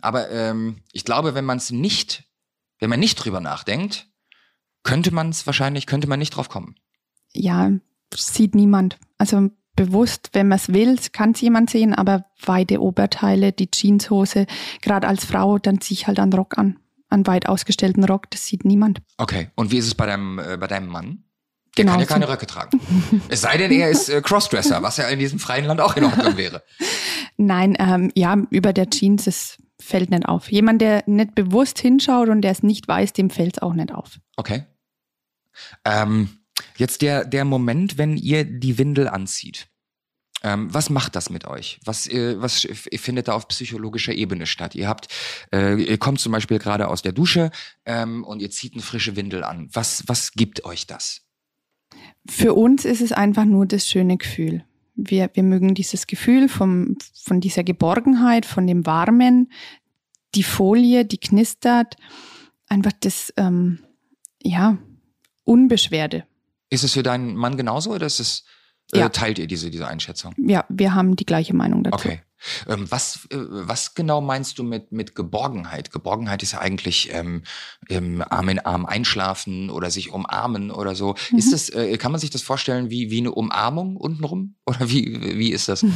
[0.00, 2.22] Aber ähm, ich glaube, wenn man es nicht,
[2.78, 4.06] wenn man nicht drüber nachdenkt,
[4.88, 6.74] könnte man es wahrscheinlich, könnte man nicht drauf kommen.
[7.34, 7.70] Ja,
[8.14, 8.98] sieht niemand.
[9.18, 14.46] Also bewusst, wenn man es will, kann es jemand sehen, aber weite Oberteile, die Jeanshose,
[14.80, 16.78] gerade als Frau, dann ziehe ich halt einen Rock an.
[17.10, 19.00] Einen weit ausgestellten Rock, das sieht niemand.
[19.18, 19.50] Okay.
[19.56, 21.24] Und wie ist es bei deinem, äh, bei deinem Mann?
[21.76, 22.14] Der Genau kann ja so.
[22.14, 22.80] keine Röcke tragen.
[23.28, 26.04] es sei denn, er ist äh, Crossdresser, was ja in diesem freien Land auch in
[26.04, 26.62] Ordnung wäre.
[27.36, 30.50] Nein, ähm, ja, über der Jeans, das fällt nicht auf.
[30.50, 33.92] Jemand, der nicht bewusst hinschaut und der es nicht weiß, dem fällt es auch nicht
[33.92, 34.18] auf.
[34.36, 34.64] Okay.
[35.84, 36.38] Ähm,
[36.76, 39.68] jetzt der, der Moment, wenn ihr die Windel anzieht.
[40.42, 41.80] Ähm, was macht das mit euch?
[41.84, 42.66] Was, äh, was
[42.96, 44.74] findet da auf psychologischer Ebene statt?
[44.74, 45.08] Ihr habt,
[45.52, 47.50] äh, ihr kommt zum Beispiel gerade aus der Dusche
[47.84, 49.68] ähm, und ihr zieht eine frische Windel an.
[49.72, 51.22] Was, was gibt euch das?
[52.28, 54.64] Für uns ist es einfach nur das schöne Gefühl.
[54.94, 59.50] Wir, wir mögen dieses Gefühl vom, von dieser Geborgenheit, von dem Warmen,
[60.34, 61.96] die Folie, die knistert,
[62.68, 63.80] einfach das, ähm,
[64.42, 64.78] ja,
[65.48, 66.24] Unbeschwerde.
[66.70, 68.44] Ist es für deinen Mann genauso oder ist es,
[68.92, 69.08] äh, Ja.
[69.08, 70.34] teilt ihr diese, diese Einschätzung?
[70.36, 71.94] Ja, wir haben die gleiche Meinung dazu.
[71.96, 72.20] Okay.
[72.68, 75.90] Ähm, was, äh, was genau meinst du mit, mit Geborgenheit?
[75.90, 77.42] Geborgenheit ist ja eigentlich ähm,
[77.88, 81.14] im Arm in Arm einschlafen oder sich umarmen oder so.
[81.32, 81.38] Mhm.
[81.38, 84.54] Ist das, äh, kann man sich das vorstellen wie, wie eine Umarmung untenrum?
[84.66, 85.84] Oder wie, wie ist das?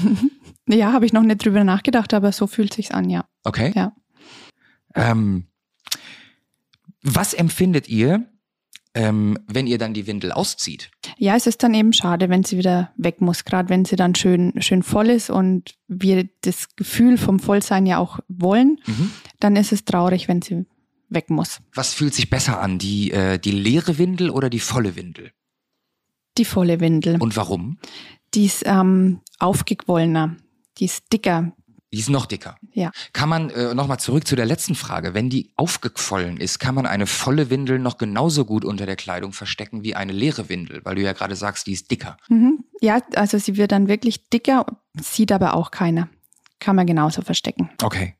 [0.68, 3.24] Ja, habe ich noch nicht drüber nachgedacht, aber so fühlt sich's an, ja.
[3.42, 3.72] Okay.
[3.74, 3.92] Ja.
[4.94, 5.48] Ähm,
[7.02, 8.31] was empfindet ihr,
[8.94, 10.90] ähm, wenn ihr dann die Windel auszieht?
[11.18, 14.14] Ja, es ist dann eben schade, wenn sie wieder weg muss, gerade wenn sie dann
[14.14, 19.10] schön, schön voll ist und wir das Gefühl vom Vollsein ja auch wollen, Mhm.
[19.40, 20.66] dann ist es traurig, wenn sie
[21.08, 21.60] weg muss.
[21.74, 25.32] Was fühlt sich besser an, die, äh, die leere Windel oder die volle Windel?
[26.38, 27.16] Die volle Windel.
[27.20, 27.78] Und warum?
[28.34, 30.36] die ist ähm, aufgequollener,
[30.78, 31.52] die ist dicker.
[31.92, 32.56] Die ist noch dicker.
[32.72, 32.90] Ja.
[33.12, 36.86] Kann man, äh, nochmal zurück zu der letzten Frage, wenn die aufgequollen ist, kann man
[36.86, 40.94] eine volle Windel noch genauso gut unter der Kleidung verstecken wie eine leere Windel, weil
[40.94, 42.16] du ja gerade sagst, die ist dicker.
[42.28, 42.64] Mhm.
[42.80, 44.64] Ja, also sie wird dann wirklich dicker,
[44.98, 46.08] sieht aber auch keiner.
[46.60, 47.70] Kann man genauso verstecken.
[47.82, 48.14] Okay.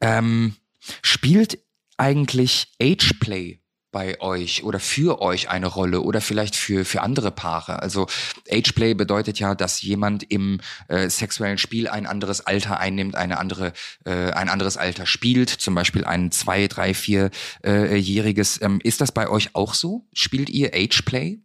[0.00, 0.56] Ähm,
[1.02, 1.58] spielt
[1.98, 3.57] eigentlich Ageplay
[3.90, 7.80] bei euch oder für euch eine Rolle oder vielleicht für, für andere Paare?
[7.82, 8.06] Also
[8.50, 13.72] Ageplay bedeutet ja, dass jemand im äh, sexuellen Spiel ein anderes Alter einnimmt, eine andere,
[14.04, 17.30] äh, ein anderes Alter spielt, zum Beispiel ein zwei, drei, vier
[17.64, 18.60] äh, jähriges.
[18.60, 20.06] Ähm, ist das bei euch auch so?
[20.12, 21.40] Spielt ihr Ageplay?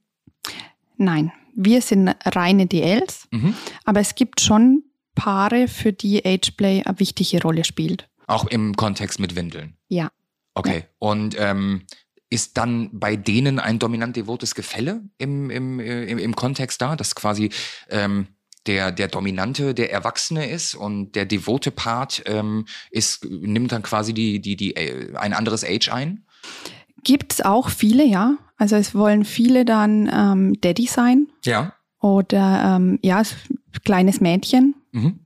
[0.97, 3.55] Nein, wir sind reine DLs, Mhm.
[3.85, 4.83] aber es gibt schon
[5.15, 8.09] Paare, für die Ageplay eine wichtige Rolle spielt.
[8.27, 9.77] Auch im Kontext mit Windeln.
[9.87, 10.11] Ja.
[10.55, 10.85] Okay.
[10.99, 11.83] Und ähm,
[12.33, 17.13] ist dann bei denen ein dominant-devotes Gefälle im, im, äh, im, im Kontext da, dass
[17.13, 17.51] quasi
[17.89, 18.27] ähm,
[18.65, 24.13] der, der Dominante der Erwachsene ist und der devote Part ähm, ist, nimmt dann quasi
[24.13, 26.25] die, die, die, äh, ein anderes Age ein?
[27.03, 28.37] Gibt es auch viele, ja.
[28.57, 31.73] Also es wollen viele dann ähm, Daddy sein Ja.
[31.99, 33.21] oder ähm, ja,
[33.83, 34.73] kleines Mädchen.
[34.91, 35.19] Mhm.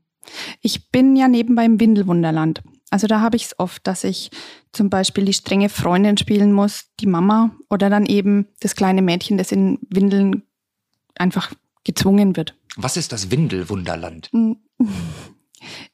[0.62, 2.62] Ich bin ja nebenbei im Windelwunderland.
[2.90, 4.32] Also da habe ich es oft, dass ich
[4.72, 9.38] zum Beispiel die strenge Freundin spielen muss, die Mama oder dann eben das kleine Mädchen,
[9.38, 10.44] das in Windeln
[11.16, 12.56] einfach gezwungen wird.
[12.78, 14.32] Was ist das Windelwunderland?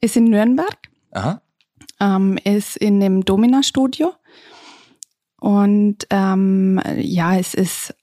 [0.01, 0.77] Ist in Nürnberg,
[1.12, 1.41] Aha.
[2.01, 4.13] ähm, ist in dem Domina-Studio.
[5.39, 7.95] Und ähm, ja, es ist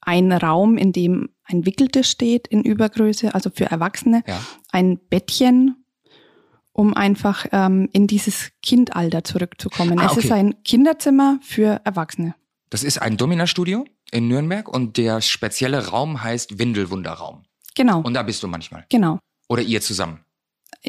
[0.00, 4.40] ein Raum, in dem ein Wickeltisch steht in Übergröße, also für Erwachsene, Ja.
[4.72, 5.84] ein Bettchen,
[6.76, 9.98] um einfach ähm, in dieses Kindalter zurückzukommen.
[9.98, 10.26] Ah, Es okay.
[10.26, 12.34] ist ein Kinderzimmer für Erwachsene.
[12.70, 17.44] Das ist ein Domina-Studio in Nürnberg und der spezielle Raum heißt Windelwunderraum.
[17.74, 18.84] Genau, Und da bist du manchmal.
[18.88, 19.18] genau.
[19.48, 20.20] Oder ihr zusammen.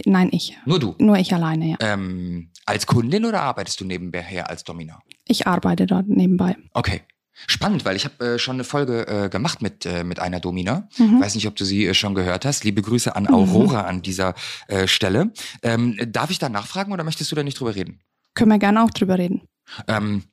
[0.06, 0.58] Nein, ich.
[0.66, 0.96] Nur du.
[1.00, 1.78] Nur ich alleine, ja.
[1.80, 5.02] Ähm, als Kundin oder arbeitest du nebenher als Domina?
[5.26, 6.56] Ich arbeite dort nebenbei.
[6.74, 7.02] Okay.
[7.46, 10.88] Spannend, weil ich habe äh, schon eine Folge äh, gemacht mit, äh, mit einer Domina.
[10.98, 11.22] Mhm.
[11.22, 12.64] Weiß nicht, ob du sie äh, schon gehört hast.
[12.64, 14.34] Liebe Grüße an Aurora an dieser
[14.68, 15.32] äh, Stelle.
[15.62, 18.00] Ähm, darf ich da nachfragen oder möchtest du da nicht drüber reden?
[18.34, 19.42] Können wir gerne auch drüber reden.
[19.88, 20.24] Ähm,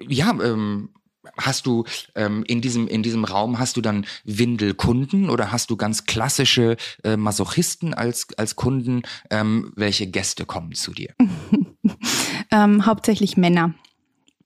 [0.00, 0.90] ja, ähm,
[1.36, 5.76] hast du ähm, in, diesem, in diesem Raum, hast du dann Windelkunden oder hast du
[5.76, 9.02] ganz klassische äh, Masochisten als, als Kunden?
[9.30, 11.14] Ähm, welche Gäste kommen zu dir?
[12.50, 13.74] Ähm, hauptsächlich Männer.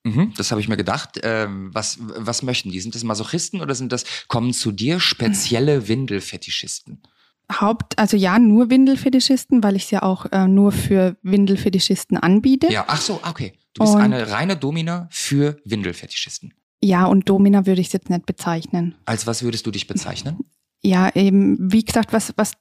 [0.05, 1.19] Mhm, das habe ich mir gedacht.
[1.23, 2.81] Ähm, was, was möchten die?
[2.81, 7.03] Sind das Masochisten oder sind das, kommen zu dir spezielle Windelfetischisten?
[7.51, 12.71] Haupt, also ja, nur Windelfetischisten, weil ich es ja auch äh, nur für Windelfetischisten anbiete.
[12.71, 13.55] Ja, ach so, okay.
[13.75, 16.53] Du bist Und- eine reine Domina für Windelfetischisten.
[16.83, 18.95] Ja, und Domina würde ich es jetzt nicht bezeichnen.
[19.05, 20.39] Als was würdest du dich bezeichnen?
[20.83, 22.53] Ja, eben, wie gesagt, was, was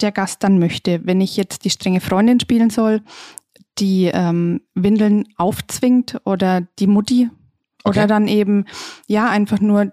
[0.00, 1.00] der Gast dann möchte.
[1.04, 3.02] Wenn ich jetzt die strenge Freundin spielen soll,
[3.78, 7.30] die ähm, Windeln aufzwingt oder die Mutti
[7.84, 7.98] Okay.
[7.98, 8.66] oder dann eben,
[9.08, 9.92] ja, einfach nur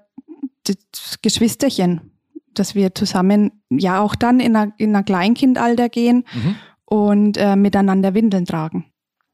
[0.64, 2.12] das Geschwisterchen,
[2.54, 6.56] dass wir zusammen, ja, auch dann in einer, in einer Kleinkindalter gehen Mhm.
[6.86, 8.86] und äh, miteinander Windeln tragen.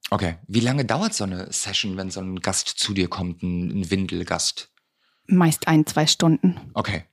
[0.09, 0.35] Okay.
[0.47, 3.91] Wie lange dauert so eine Session, wenn so ein Gast zu dir kommt, ein, ein
[3.91, 4.71] Windelgast?
[5.27, 6.55] Meist ein, zwei Stunden.
[6.75, 7.03] Okay.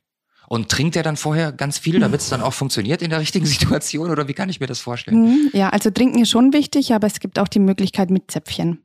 [0.53, 3.47] Und trinkt er dann vorher ganz viel, damit es dann auch funktioniert in der richtigen
[3.57, 4.11] Situation?
[4.11, 5.23] Oder wie kann ich mir das vorstellen?
[5.23, 8.85] Mhm, Ja, also trinken ist schon wichtig, aber es gibt auch die Möglichkeit mit Zäpfchen.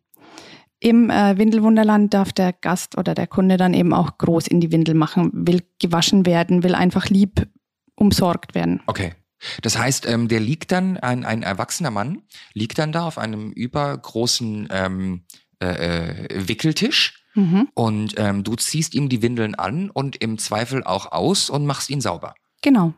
[0.79, 4.71] Im äh, Windelwunderland darf der Gast oder der Kunde dann eben auch groß in die
[4.71, 7.49] Windel machen, will gewaschen werden, will einfach lieb
[7.95, 8.79] umsorgt werden.
[8.85, 9.15] Okay.
[9.61, 12.21] Das heißt, ähm, der liegt dann, ein, ein erwachsener Mann,
[12.53, 15.25] liegt dann da auf einem übergroßen ähm,
[15.61, 20.83] äh, äh, Wickeltisch Mhm, und ähm, du ziehst ihm die Windeln an und im Zweifel
[20.83, 22.33] auch aus und machst ihn sauber.
[22.63, 22.93] genau.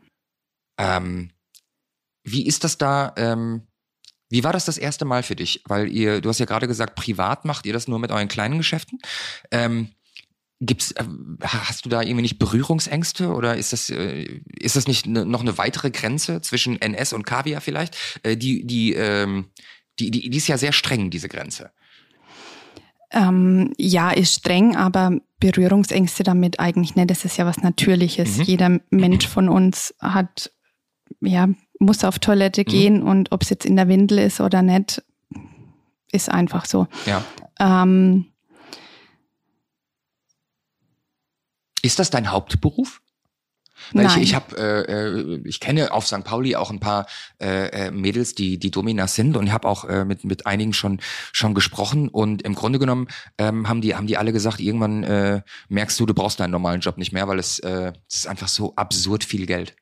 [0.77, 1.31] Ähm,
[2.23, 3.13] wie ist das da?
[3.17, 3.67] Ähm,
[4.29, 5.61] wie war das das erste Mal für dich?
[5.65, 8.59] Weil ihr, du hast ja gerade gesagt, privat macht ihr das nur mit euren kleinen
[8.59, 8.99] Geschäften.
[9.51, 9.89] Ähm,
[10.61, 11.03] gibt's, äh,
[11.41, 15.41] hast du da irgendwie nicht Berührungsängste oder ist das, äh, ist das nicht ne, noch
[15.41, 17.97] eine weitere Grenze zwischen NS und Kaviar vielleicht?
[18.23, 19.49] Äh, die, die, ähm,
[19.99, 21.71] die, die, die ist ja sehr streng, diese Grenze.
[23.11, 27.09] Ähm, ja, ist streng, aber Berührungsängste damit eigentlich nicht.
[27.09, 28.37] Das ist ja was Natürliches.
[28.37, 28.43] Mhm.
[28.43, 30.51] Jeder Mensch von uns hat,
[31.21, 31.47] ja,
[31.79, 32.65] muss auf Toilette Mhm.
[32.65, 35.01] gehen und ob es jetzt in der Windel ist oder nicht,
[36.11, 36.87] ist einfach so.
[37.05, 37.23] Ja.
[37.59, 38.25] Ähm,
[41.81, 43.01] Ist das dein Hauptberuf?
[43.93, 44.07] Nein.
[44.07, 46.23] ich, ich habe, äh, äh, ich kenne auf St.
[46.23, 47.07] Pauli auch ein paar
[47.41, 50.73] äh, äh, Mädels, die die Dominas sind und ich habe auch äh, mit mit einigen
[50.73, 50.99] schon
[51.31, 55.41] schon gesprochen und im Grunde genommen ähm, haben die haben die alle gesagt, irgendwann äh,
[55.69, 58.47] merkst du, du brauchst deinen normalen Job nicht mehr, weil es, äh, es ist einfach
[58.47, 59.75] so absurd viel Geld.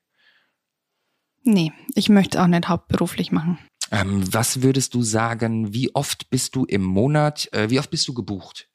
[1.43, 3.57] Nee, ich möchte es auch nicht hauptberuflich machen.
[3.91, 5.73] Ähm, was würdest du sagen?
[5.73, 7.47] Wie oft bist du im Monat?
[7.53, 8.67] Äh, wie oft bist du gebucht?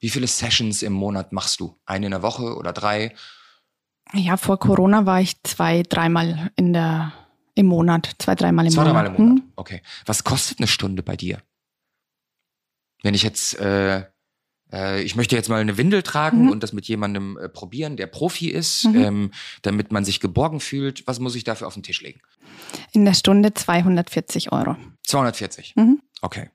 [0.00, 1.78] Wie viele Sessions im Monat machst du?
[1.84, 3.14] Eine in der Woche oder drei?
[4.14, 7.12] Ja, vor Corona war ich zwei, dreimal in der,
[7.54, 8.10] im Monat.
[8.18, 8.94] Zwei, dreimal im Zwei, Monat.
[9.04, 9.42] dreimal im Monat.
[9.44, 9.52] Hm?
[9.56, 9.82] Okay.
[10.06, 11.42] Was kostet eine Stunde bei dir?
[13.02, 14.04] Wenn ich jetzt, äh,
[14.72, 16.50] äh, ich möchte jetzt mal eine Windel tragen Mhm.
[16.50, 18.96] und das mit jemandem äh, probieren, der Profi ist, Mhm.
[18.96, 19.30] ähm,
[19.62, 22.20] damit man sich geborgen fühlt, was muss ich dafür auf den Tisch legen?
[22.92, 24.76] In der Stunde 240 Euro.
[25.06, 25.74] 240.
[25.76, 26.02] Mhm.
[26.20, 26.50] Okay.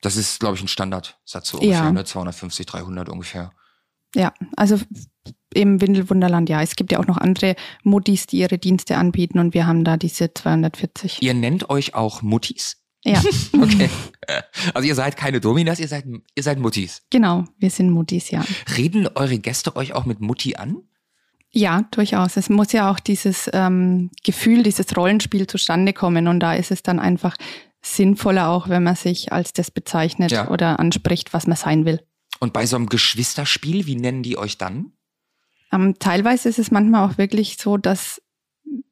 [0.00, 1.64] Das ist, glaube ich, ein Standardsatz so Ja.
[1.88, 2.04] ungefähr, ne?
[2.04, 3.52] 250, 300 ungefähr.
[4.14, 4.78] Ja, also
[5.52, 6.62] im Windelwunderland, ja.
[6.62, 9.96] Es gibt ja auch noch andere Muttis, die ihre Dienste anbieten und wir haben da
[9.96, 11.20] diese 240.
[11.20, 12.76] Ihr nennt euch auch Muttis?
[13.04, 13.88] Ja, Okay.
[14.74, 17.02] Also ihr seid keine Dominas, ihr seid, ihr seid Muttis.
[17.10, 17.44] genau.
[17.58, 18.44] Wir sind Muttis, ja.
[18.76, 20.76] Reden eure Gäste euch auch mit Mutti an?
[21.50, 22.36] Ja, durchaus.
[22.36, 26.28] Es muss ja auch dieses ähm, Gefühl, dieses Rollenspiel zustande kommen.
[26.28, 27.36] Und da ist es dann einfach
[27.82, 30.48] sinnvoller auch, wenn man sich als das bezeichnet Ja.
[30.48, 32.00] oder anspricht, was man sein will.
[32.40, 34.92] Und bei so einem Geschwisterspiel, wie nennen die euch dann?
[35.72, 38.22] Ähm, teilweise ist es manchmal auch wirklich so, dass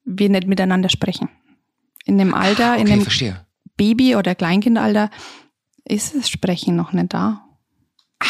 [0.05, 1.29] wir nicht miteinander sprechen.
[2.05, 3.47] In dem Alter, okay, in dem verstehe.
[3.77, 5.11] Baby- oder Kleinkindalter
[5.85, 7.45] ist das Sprechen noch nicht da.
[8.21, 8.27] Ah,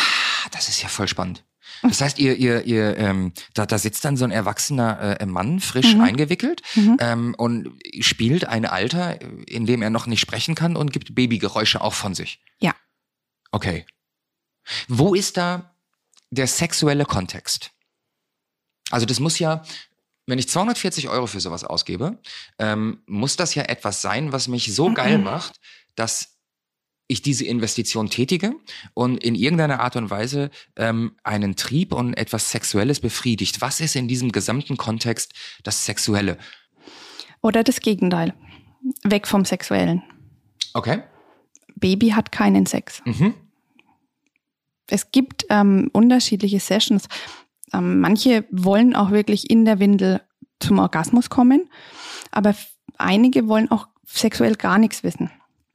[0.52, 1.44] das ist ja voll spannend.
[1.82, 5.60] Das heißt, ihr, ihr, ihr, ähm, da, da sitzt dann so ein erwachsener äh, Mann,
[5.60, 6.00] frisch Mhm.
[6.00, 6.96] eingewickelt, Mhm.
[7.00, 11.80] ähm, und spielt ein Alter, in dem er noch nicht sprechen kann und gibt Babygeräusche
[11.80, 12.40] auch von sich.
[12.60, 12.74] Ja.
[13.52, 13.86] Okay.
[14.88, 15.74] Wo ist da
[16.30, 17.70] der sexuelle Kontext?
[18.90, 19.62] Also das muss ja,
[20.26, 22.18] wenn ich 240 Euro für sowas ausgebe,
[22.58, 25.24] ähm, muss das ja etwas sein, was mich so geil Mhm.
[25.24, 25.60] macht,
[25.94, 26.35] dass
[27.08, 28.54] ich diese Investition tätige
[28.94, 33.60] und in irgendeiner Art und Weise ähm, einen Trieb und etwas Sexuelles befriedigt.
[33.60, 36.38] Was ist in diesem gesamten Kontext das Sexuelle?
[37.42, 38.34] Oder das Gegenteil.
[39.04, 40.02] Weg vom Sexuellen.
[40.74, 41.02] Okay.
[41.76, 43.02] Baby hat keinen Sex.
[43.04, 43.34] Mhm.
[44.88, 47.08] Es gibt ähm, unterschiedliche Sessions.
[47.72, 50.22] Ähm, manche wollen auch wirklich in der Windel
[50.60, 51.68] zum Orgasmus kommen,
[52.30, 52.54] aber
[52.96, 55.30] einige wollen auch sexuell gar nichts wissen.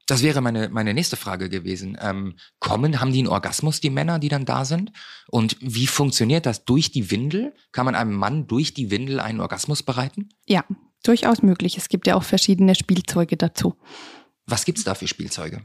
[0.08, 1.98] Das wäre meine, meine nächste Frage gewesen.
[2.02, 4.92] Ähm, kommen, haben die einen Orgasmus, die Männer, die dann da sind?
[5.30, 6.66] Und wie funktioniert das?
[6.66, 7.54] Durch die Windel?
[7.72, 10.30] Kann man einem Mann durch die Windel einen Orgasmus bereiten?
[10.48, 10.66] Ja,
[11.04, 11.78] durchaus möglich.
[11.78, 13.76] Es gibt ja auch verschiedene Spielzeuge dazu.
[14.48, 15.62] Was gibt's da für Spielzeuge?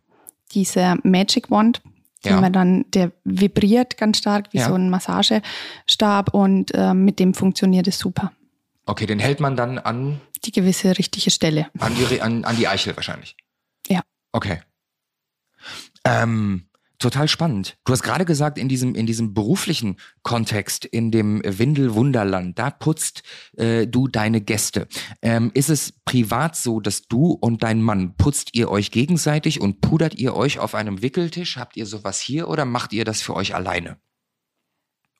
[0.52, 1.82] Dieser Magic Wand,
[2.24, 2.40] Ja.
[2.40, 4.68] man dann, der vibriert ganz stark wie Ja.
[4.68, 8.32] so ein Massagestab und ähm, mit dem funktioniert es super.
[8.84, 11.68] Okay, den hält man dann an, Die gewisse richtige Stelle.
[11.78, 13.36] an, die, an, an die Eichel wahrscheinlich.
[13.88, 14.02] Ja.
[14.36, 14.60] Okay.
[16.04, 16.68] Ähm,
[16.98, 17.78] total spannend.
[17.86, 23.22] Du hast gerade gesagt, in diesem, in diesem beruflichen Kontext, in dem Windelwunderland, da putzt
[23.56, 24.88] äh, du deine Gäste.
[25.22, 29.80] Ähm, ist es privat so, dass du und dein Mann putzt ihr euch gegenseitig und
[29.80, 31.56] pudert ihr euch auf einem Wickeltisch?
[31.56, 33.96] Habt ihr sowas hier oder macht ihr das für euch alleine?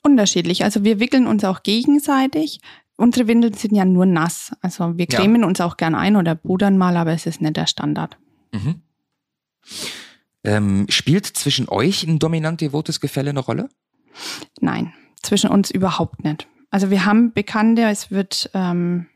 [0.03, 0.63] Unterschiedlich.
[0.63, 2.61] Also wir wickeln uns auch gegenseitig.
[2.97, 4.53] Unsere Windeln sind ja nur nass.
[4.61, 5.21] Also wir Ja.
[5.21, 8.19] cremen uns auch gern ein oder pudern mal, aber es ist nicht der Standard.
[8.53, 8.83] Mhm.
[10.45, 13.69] Ähm, spielt zwischen euch ein dominant-devotes Gefälle eine Rolle?
[14.61, 16.47] Nein, zwischen uns überhaupt nicht.
[16.71, 19.07] Also wir haben Bekannte, es wird ähm,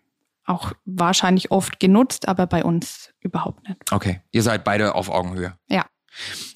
[0.45, 3.93] auch wahrscheinlich oft genutzt, aber bei uns überhaupt nicht.
[3.93, 5.57] Okay, ihr seid beide auf Augenhöhe.
[5.69, 5.87] Ja.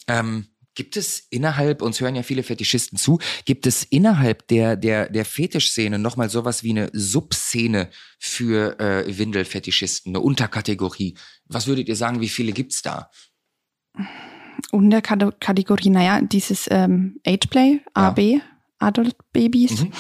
[0.09, 5.09] Ähm, gibt es innerhalb, uns hören ja viele Fetischisten zu, gibt es innerhalb der, der,
[5.09, 11.17] der Fetischszene nochmal sowas wie eine Subszene für äh, Windelfetischisten, eine Unterkategorie?
[11.47, 13.11] Was würdet ihr sagen, wie viele gibt's da?
[14.73, 18.09] Unterkategorie, naja, dieses ähm, Ageplay, Ja.
[18.09, 18.41] AB,
[18.79, 19.83] Adult Babies.
[19.83, 19.93] Mhm.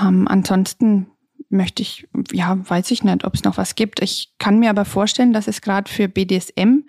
[0.00, 1.10] Ähm, ansonsten
[1.48, 4.00] möchte ich, ja, weiß ich nicht, ob es noch was gibt.
[4.02, 6.80] Ich kann mir aber vorstellen, dass es gerade für BDSM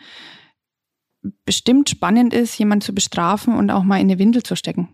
[1.46, 4.90] bestimmt spannend ist, jemanden zu bestrafen und auch mal in eine Windel zu stecken.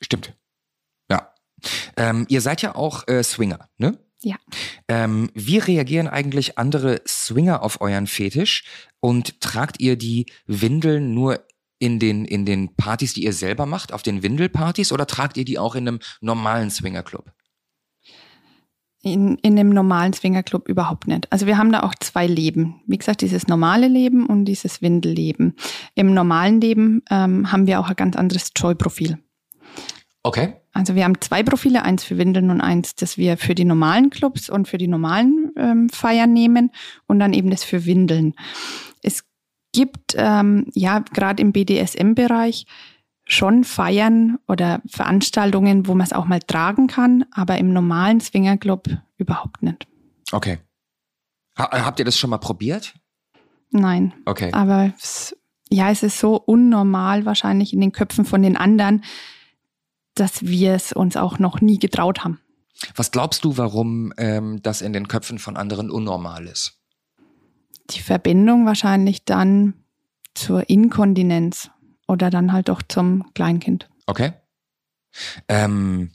[0.00, 0.36] Stimmt.
[1.10, 1.32] Ja.
[1.96, 3.98] Ähm, ihr seid ja auch äh, Swinger, ne?
[4.26, 4.34] Ja.
[4.88, 8.64] Ähm, wie reagieren eigentlich andere Swinger auf euren Fetisch?
[8.98, 11.46] Und tragt ihr die Windeln nur
[11.78, 15.44] in den, in den Partys, die ihr selber macht, auf den Windelpartys, oder tragt ihr
[15.44, 17.30] die auch in einem normalen Swingerclub?
[19.00, 21.30] In, in einem normalen Swingerclub überhaupt nicht.
[21.30, 22.80] Also wir haben da auch zwei Leben.
[22.88, 25.54] Wie gesagt, dieses normale Leben und dieses Windelleben.
[25.94, 29.18] Im normalen Leben ähm, haben wir auch ein ganz anderes Joy-Profil.
[30.24, 30.54] Okay.
[30.76, 34.10] Also wir haben zwei Profile, eins für Windeln und eins, das wir für die normalen
[34.10, 36.70] Clubs und für die normalen ähm, Feiern nehmen
[37.06, 38.34] und dann eben das für Windeln.
[39.02, 39.24] Es
[39.72, 42.66] gibt ähm, ja gerade im BDSM-Bereich
[43.24, 48.86] schon Feiern oder Veranstaltungen, wo man es auch mal tragen kann, aber im normalen Swingerclub
[49.16, 49.88] überhaupt nicht.
[50.30, 50.58] Okay.
[51.58, 52.94] Ha habt ihr das schon mal probiert?
[53.70, 54.12] Nein.
[54.26, 54.52] Okay.
[54.52, 55.34] Aber es,
[55.70, 59.02] ja, es ist so unnormal wahrscheinlich in den Köpfen von den anderen,
[60.16, 62.40] dass wir es uns auch noch nie getraut haben.
[62.94, 66.78] Was glaubst du, warum ähm, das in den Köpfen von anderen unnormal ist?
[67.90, 69.74] Die Verbindung wahrscheinlich dann
[70.34, 71.70] zur Inkontinenz
[72.08, 73.88] oder dann halt auch zum Kleinkind.
[74.06, 74.32] Okay.
[75.48, 76.10] Ähm,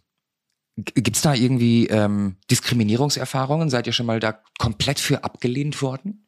[0.77, 3.69] Gibt es da irgendwie ähm, Diskriminierungserfahrungen?
[3.69, 6.27] Seid ihr schon mal da komplett für abgelehnt worden?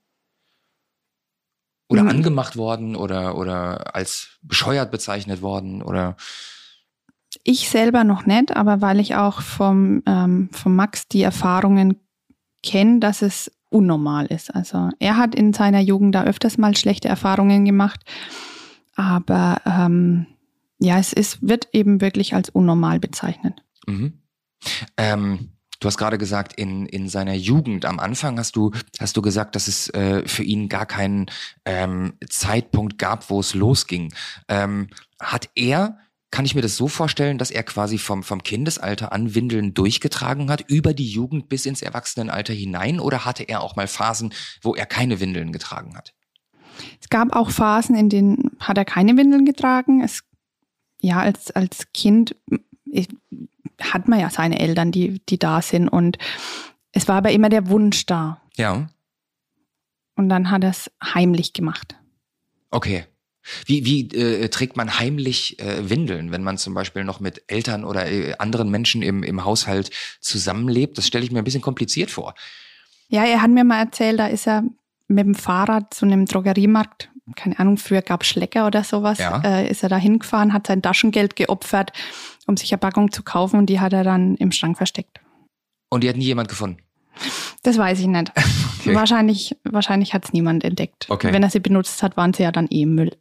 [1.89, 2.09] Oder Hm.
[2.09, 5.82] angemacht worden oder, oder als bescheuert bezeichnet worden?
[5.82, 6.17] Oder
[7.44, 11.98] Ich selber noch nicht, aber weil ich auch vom, ähm, vom Max die Erfahrungen
[12.64, 14.56] kenne, dass es unnormal ist.
[14.56, 18.02] Also er hat in seiner Jugend da öfters mal schlechte Erfahrungen gemacht,
[18.96, 20.28] aber ähm,
[20.80, 23.64] ja, es ist, wird eben wirklich als unnormal bezeichnet.
[23.88, 24.14] Mhm.
[24.98, 29.22] Ähm, du hast gerade gesagt, in, in seiner Jugend am Anfang hast du, hast du
[29.22, 31.26] gesagt, dass es äh, für ihn gar keinen
[31.66, 34.14] ähm, Zeitpunkt gab, wo es losging.
[34.48, 34.88] Ähm,
[35.20, 35.98] hat er,
[36.34, 40.50] kann ich mir das so vorstellen, dass er quasi vom, vom Kindesalter an Windeln durchgetragen
[40.50, 43.00] hat, über die Jugend bis ins Erwachsenenalter hinein?
[43.00, 46.16] Oder hatte er auch mal Phasen, wo er keine Windeln getragen hat?
[47.00, 50.02] Es gab auch Phasen, in denen hat er keine Windeln getragen.
[50.02, 50.24] Es,
[51.02, 52.36] ja, als, als Kind
[53.80, 55.88] hat man ja seine Eltern, die, die da sind.
[55.88, 56.18] Und
[56.94, 58.42] es war aber immer der Wunsch da.
[58.58, 58.90] Ja.
[60.16, 61.96] Und dann hat er es heimlich gemacht.
[62.72, 63.06] Okay.
[63.66, 67.84] Wie, wie äh, trägt man heimlich äh, Windeln, wenn man zum Beispiel noch mit Eltern
[67.84, 69.89] oder äh, anderen Menschen im, im Haushalt
[70.22, 70.98] zusammenlebt?
[70.98, 72.36] Das stelle ich mir ein bisschen kompliziert vor.
[73.10, 74.64] Ja, er hat mir mal erzählt, da ist er
[75.08, 79.41] mit dem Fahrrad zu einem Drogeriemarkt, keine Ahnung, früher gab es Schlecker oder sowas, Ja.
[79.44, 81.91] äh, ist er da hingefahren, hat sein Taschengeld geopfert,
[82.48, 85.20] um sich eine Packung zu kaufen und die hat er dann im Schrank versteckt.
[85.89, 86.78] Und die hat nie jemand gefunden.
[87.62, 88.32] Das weiß ich nicht.
[88.86, 88.96] Okay.
[88.96, 91.06] Wahrscheinlich, wahrscheinlich hat es niemand entdeckt.
[91.10, 91.32] Okay.
[91.32, 93.12] Wenn er sie benutzt hat, waren sie ja dann eh Müll.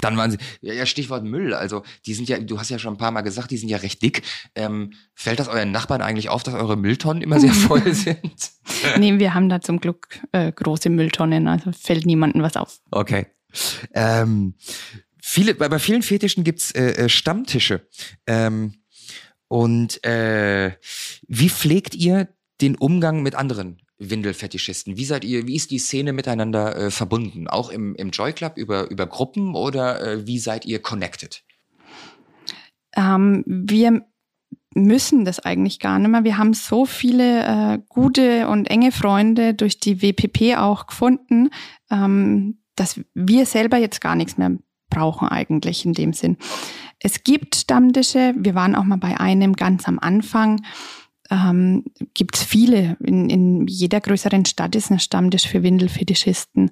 [0.00, 1.54] Dann waren sie, ja, Stichwort Müll.
[1.54, 3.78] Also, die sind ja, du hast ja schon ein paar Mal gesagt, die sind ja
[3.78, 4.22] recht dick.
[4.56, 8.50] Ähm, fällt das euren Nachbarn eigentlich auf, dass eure Mülltonnen immer sehr voll sind?
[8.98, 12.80] nee, wir haben da zum Glück äh, große Mülltonnen, also fällt niemandem was auf.
[12.90, 13.26] Okay.
[13.94, 14.54] Ähm,
[15.20, 17.86] viele, bei, bei vielen Fetischen gibt's äh, äh, Stammtische.
[18.26, 18.74] Ähm,
[19.48, 20.72] und äh,
[21.28, 22.28] wie pflegt ihr
[22.62, 24.96] den Umgang mit anderen Windelfetischisten?
[24.96, 27.48] Wie seid ihr, wie ist die Szene miteinander äh, verbunden?
[27.48, 31.42] Auch im, im Joy Club über, über Gruppen oder äh, wie seid ihr connected?
[32.96, 34.04] Ähm, wir
[34.74, 36.24] müssen das eigentlich gar nicht mehr.
[36.24, 37.44] Wir haben so viele
[37.74, 41.50] äh, gute und enge Freunde durch die WPP auch gefunden,
[41.90, 44.56] ähm, dass wir selber jetzt gar nichts mehr
[44.88, 46.36] brauchen eigentlich in dem Sinn.
[46.98, 50.62] Es gibt Stammtische, wir waren auch mal bei einem ganz am Anfang.
[51.32, 52.98] Ähm, gibt es viele.
[53.00, 56.70] In, in jeder größeren Stadt ist ein Stammtisch für Windelfetischisten,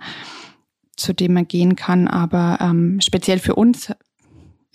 [0.96, 2.08] zu dem man gehen kann.
[2.08, 3.90] Aber ähm, speziell für uns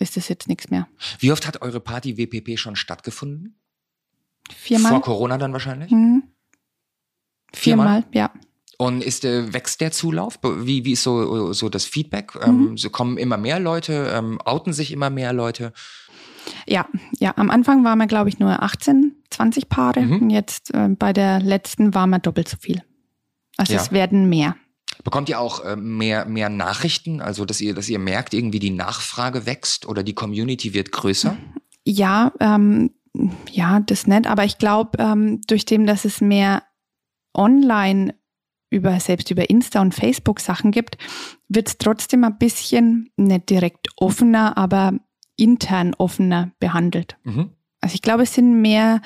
[0.00, 0.88] ist das jetzt nichts mehr.
[1.20, 3.60] Wie oft hat eure Party WPP schon stattgefunden?
[4.52, 4.90] Viermal.
[4.90, 5.90] Vor Corona dann wahrscheinlich?
[5.92, 6.24] Mhm.
[7.54, 8.02] Viermal?
[8.02, 8.32] Viermal, ja.
[8.78, 10.38] Und ist, äh, wächst der Zulauf?
[10.42, 12.34] Wie, wie ist so, so das Feedback?
[12.42, 12.76] Ähm, Mhm.
[12.76, 15.72] so kommen immer mehr Leute, ähm, outen sich immer mehr Leute?
[16.66, 16.86] Ja,
[17.18, 20.00] ja, am Anfang waren wir, glaube ich, nur 18, 20 Paare.
[20.00, 20.22] Mhm.
[20.22, 22.82] Und jetzt äh, bei der letzten waren wir doppelt so viel.
[23.56, 23.80] Also Ja.
[23.80, 24.56] es werden mehr.
[25.04, 27.20] Bekommt ihr auch äh, mehr, mehr Nachrichten?
[27.20, 31.36] Also, dass ihr, dass ihr merkt, irgendwie die Nachfrage wächst oder die Community wird größer?
[31.84, 32.90] Ja, ähm,
[33.50, 34.26] ja, das nicht.
[34.26, 36.62] Aber ich glaube, ähm, durch dem, dass es mehr
[37.34, 38.14] online
[38.70, 40.98] über selbst über Insta und Facebook Sachen gibt,
[41.48, 44.94] wird es trotzdem ein bisschen nicht direkt offener, aber
[45.36, 47.16] intern offener behandelt.
[47.24, 47.50] Mhm.
[47.80, 49.00] Also ich glaube, es sind mehr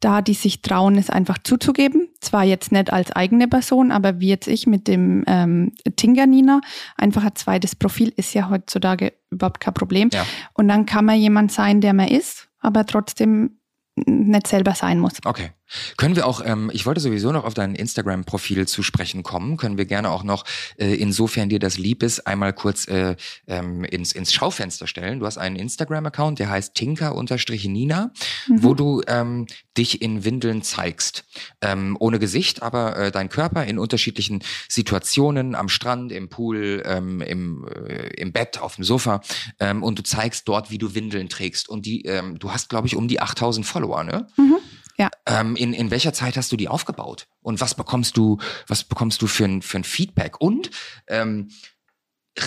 [0.00, 2.08] da, die sich trauen, es einfach zuzugeben.
[2.20, 6.60] Zwar jetzt nicht als eigene Person, aber wie jetzt ich mit dem ähm, Tinganina,
[6.96, 10.10] einfach ein zweites Profil ist ja heutzutage überhaupt kein Problem.
[10.12, 10.26] Ja.
[10.52, 13.58] Und dann kann man jemand sein, der man ist, aber trotzdem
[13.94, 15.14] nicht selber sein muss.
[15.24, 15.50] Okay.
[15.96, 19.78] Können wir auch, ähm, ich wollte sowieso noch auf dein Instagram-Profil zu sprechen kommen, können
[19.78, 20.44] wir gerne auch noch,
[20.78, 25.20] äh, insofern dir das lieb ist, einmal kurz äh, ähm, ins, ins Schaufenster stellen.
[25.20, 28.12] Du hast einen Instagram-Account, der heißt tinker-nina,
[28.48, 28.62] mhm.
[28.62, 29.46] wo du ähm,
[29.76, 31.24] dich in Windeln zeigst.
[31.60, 37.20] Ähm, ohne Gesicht, aber äh, dein Körper in unterschiedlichen Situationen, am Strand, im Pool, ähm,
[37.20, 39.20] im, äh, im Bett, auf dem Sofa.
[39.60, 41.68] Ähm, und du zeigst dort, wie du Windeln trägst.
[41.68, 44.26] Und die, ähm, du hast, glaube ich, um die 8000 Follower, ne?
[44.36, 44.56] Mhm.
[44.98, 45.10] Ja.
[45.26, 47.28] Ähm, in, in welcher Zeit hast du die aufgebaut?
[47.42, 50.40] Und was bekommst du, was bekommst du für ein, für ein Feedback?
[50.40, 50.70] Und
[51.06, 51.48] ähm,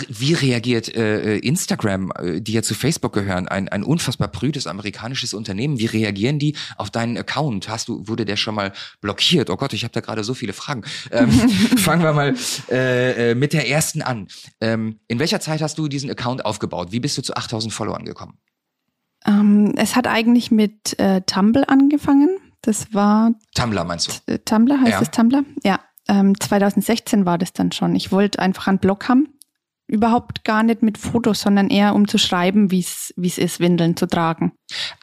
[0.08, 5.34] wie reagiert äh, Instagram, äh, die ja zu Facebook gehören, ein, ein unfassbar prüdes amerikanisches
[5.34, 7.68] Unternehmen, wie reagieren die auf deinen Account?
[7.68, 9.50] Hast du, wurde der schon mal blockiert?
[9.50, 10.84] Oh Gott, ich habe da gerade so viele Fragen.
[11.10, 11.30] Ähm,
[11.78, 12.34] fangen wir mal
[12.70, 14.28] äh, äh, mit der ersten an.
[14.60, 16.92] Ähm, in welcher Zeit hast du diesen Account aufgebaut?
[16.92, 18.38] Wie bist du zu 8000 Followern gekommen?
[19.26, 22.30] Ähm, es hat eigentlich mit äh, Tumblr angefangen.
[22.62, 23.32] Das war.
[23.54, 24.32] Tumblr meinst du?
[24.32, 25.02] Äh, Tumblr heißt ja.
[25.02, 25.44] es Tumblr?
[25.64, 25.80] Ja.
[26.08, 27.94] Ähm, 2016 war das dann schon.
[27.94, 29.28] Ich wollte einfach einen Blog haben.
[29.86, 34.06] Überhaupt gar nicht mit Fotos, sondern eher um zu schreiben, wie es ist, Windeln zu
[34.06, 34.52] tragen.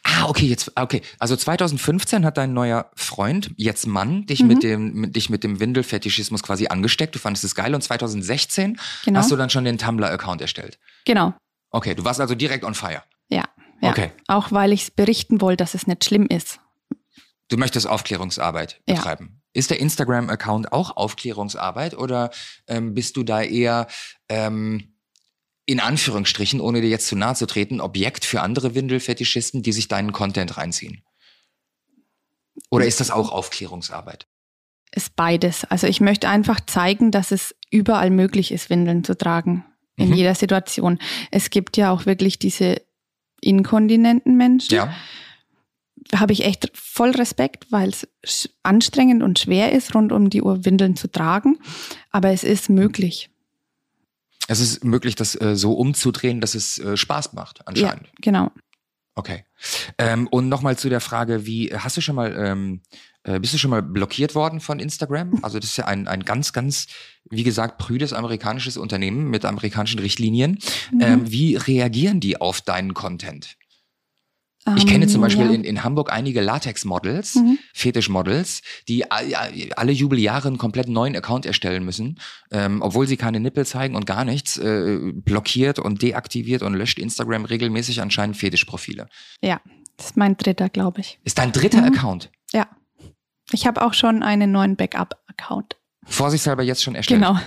[0.04, 1.02] Ah, okay, jetzt, okay.
[1.20, 4.48] Also 2015 hat dein neuer Freund, jetzt Mann, dich mhm.
[4.48, 7.16] mit dem, mit, dich mit dem Windelfetischismus quasi angesteckt.
[7.16, 7.76] Du fandest es geil.
[7.76, 9.20] Und 2016 genau.
[9.20, 10.80] hast du dann schon den Tumblr-Account erstellt.
[11.04, 11.34] Genau.
[11.70, 13.04] Okay, du warst also direkt on fire.
[13.28, 13.44] Ja.
[13.82, 14.12] Ja, okay.
[14.28, 16.60] Auch weil ich es berichten wollte, dass es nicht schlimm ist.
[17.50, 19.30] Du möchtest Aufklärungsarbeit betreiben.
[19.32, 19.42] Ja.
[19.54, 22.30] Ist der Instagram-Account auch Aufklärungsarbeit oder
[22.68, 23.88] ähm, bist du da eher
[24.30, 24.98] ähm,
[25.66, 29.88] in Anführungsstrichen, ohne dir jetzt zu nahe zu treten, Objekt für andere Windelfetischisten, die sich
[29.88, 31.04] deinen Content reinziehen?
[32.70, 34.28] Oder ist das auch Aufklärungsarbeit?
[34.92, 35.66] Ist beides.
[35.66, 39.66] Also ich möchte einfach zeigen, dass es überall möglich ist, Windeln zu tragen.
[39.98, 40.16] In mhm.
[40.16, 41.00] jeder Situation.
[41.32, 42.82] Es gibt ja auch wirklich diese
[43.42, 44.76] inkontinenten Menschen.
[44.76, 44.96] Ja.
[46.16, 47.92] Habe ich echt voll Respekt, weil
[48.22, 51.58] es anstrengend und schwer ist, rund um die Uhr Windeln zu tragen.
[52.12, 53.30] Aber es ist möglich.
[54.48, 58.08] Es ist möglich, das äh, so umzudrehen, dass es äh, Spaß macht, anscheinend.
[58.08, 58.52] Ja, genau.
[59.18, 59.46] Okay.
[59.98, 62.82] Ähm, und nochmal zu der Frage, wie hast du schon mal, ähm,
[63.24, 65.40] äh, bist du schon mal blockiert worden von Instagram?
[65.44, 66.86] Also das ist ja ein, ein ganz, ganz,
[67.30, 70.60] wie gesagt, prüdes amerikanisches Unternehmen mit amerikanischen Richtlinien.
[70.92, 71.02] Mhm.
[71.02, 73.58] Ähm, wie reagieren die auf deinen Content?
[74.76, 75.52] Ich kenne zum ähm, Beispiel ja.
[75.52, 77.60] in, in Hamburg einige Latex-Models, mhm.
[77.74, 82.20] Fetisch-Models, die alle Jubeljahre einen komplett neuen Account erstellen müssen,
[82.52, 87.00] ähm, obwohl sie keine Nippel zeigen und gar nichts, äh, blockiert und deaktiviert und löscht
[87.00, 89.08] Instagram regelmäßig anscheinend Fetischprofile.
[89.42, 89.62] Ja,
[89.96, 91.20] das ist mein dritter, glaube ich.
[91.24, 91.94] Ist dein dritter mhm.
[91.94, 92.32] Account?
[92.52, 92.68] Ja.
[93.52, 95.78] Ich habe auch schon einen neuen Backup-Account.
[96.04, 97.22] Vorsichtshalber jetzt schon erstellt?
[97.22, 97.40] Genau.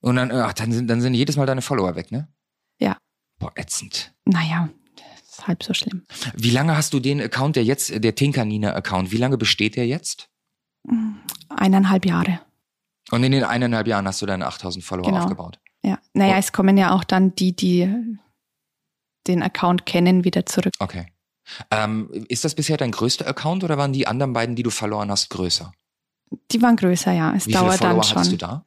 [0.00, 2.28] Und dann, ach, dann, sind, dann sind jedes Mal deine Follower weg, ne?
[2.78, 2.98] Ja.
[3.38, 4.14] Boah, ätzend.
[4.26, 4.68] Naja,
[5.42, 6.04] halb so schlimm.
[6.34, 10.28] Wie lange hast du den Account, der jetzt, der Tinkanina-Account, wie lange besteht der jetzt?
[11.48, 12.40] Eineinhalb Jahre.
[13.10, 15.22] Und in den eineinhalb Jahren hast du deine 8000 Follower genau.
[15.22, 15.58] aufgebaut?
[15.84, 16.38] Ja, naja, oh.
[16.38, 18.16] es kommen ja auch dann die, die
[19.26, 20.74] den Account kennen, wieder zurück.
[20.78, 21.06] Okay.
[21.70, 25.10] Ähm, ist das bisher dein größter Account oder waren die anderen beiden, die du verloren
[25.10, 25.72] hast, größer?
[26.50, 27.34] Die waren größer, ja.
[27.34, 28.16] Es Wie dauert viele Follower dann schon.
[28.16, 28.64] Hattest du da?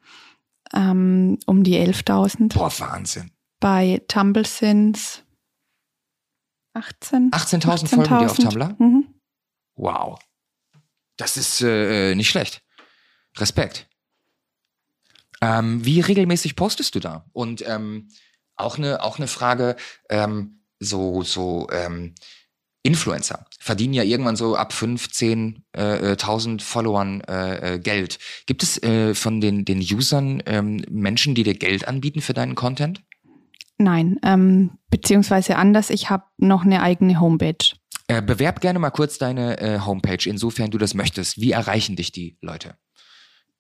[0.74, 2.54] Ähm, um die 11.000.
[2.54, 3.32] Boah, Wahnsinn.
[3.60, 5.27] Bei Tumble sind 18.
[6.78, 8.76] 18.000 18 folgen dir auf Tumblr?
[8.80, 9.14] Mhm.
[9.76, 10.20] Wow.
[11.18, 12.62] Das ist äh, nicht schlecht.
[13.38, 13.88] Respekt.
[15.42, 17.26] Ähm, wie regelmäßig postest du da?
[17.34, 18.10] Und ähm,
[18.56, 19.76] auch eine auch eine Frage,
[20.10, 22.16] ähm, so, so ähm,
[22.84, 28.18] Influencer verdienen ja irgendwann so ab 15.000 äh, äh Followern äh, äh, Geld.
[28.46, 32.56] Gibt es äh, von den, den Usern ähm, Menschen, die dir Geld anbieten für deinen
[32.56, 33.04] Content?
[33.78, 37.76] Nein, ähm, beziehungsweise anders, ich habe noch eine eigene Homepage.
[38.08, 41.40] Äh, bewerb gerne mal kurz deine äh, Homepage, insofern du das möchtest.
[41.40, 42.76] Wie erreichen dich die Leute?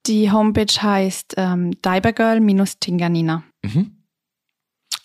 [0.05, 3.43] Die Homepage heißt ähm, Diapergirl-Tinganina.
[3.63, 3.97] Mhm.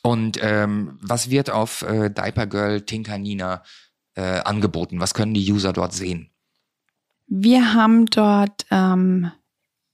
[0.03, 3.63] Und ähm, was wird auf äh, Diapergirl Tinkanina
[4.15, 5.01] äh, angeboten?
[5.01, 6.31] Was können die User dort sehen?
[7.27, 9.31] Wir haben dort ähm,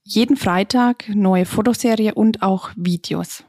[0.03, 3.45] jeden Freitag neue Fotoserie und auch Videos.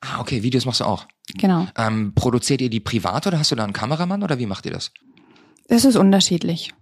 [0.00, 1.06] Ah, okay, Videos machst du auch.
[1.38, 1.66] Genau.
[1.76, 4.72] Ähm, produziert ihr die privat oder hast du da einen Kameramann oder wie macht ihr
[4.72, 4.92] das?
[5.68, 6.74] Das ist unterschiedlich.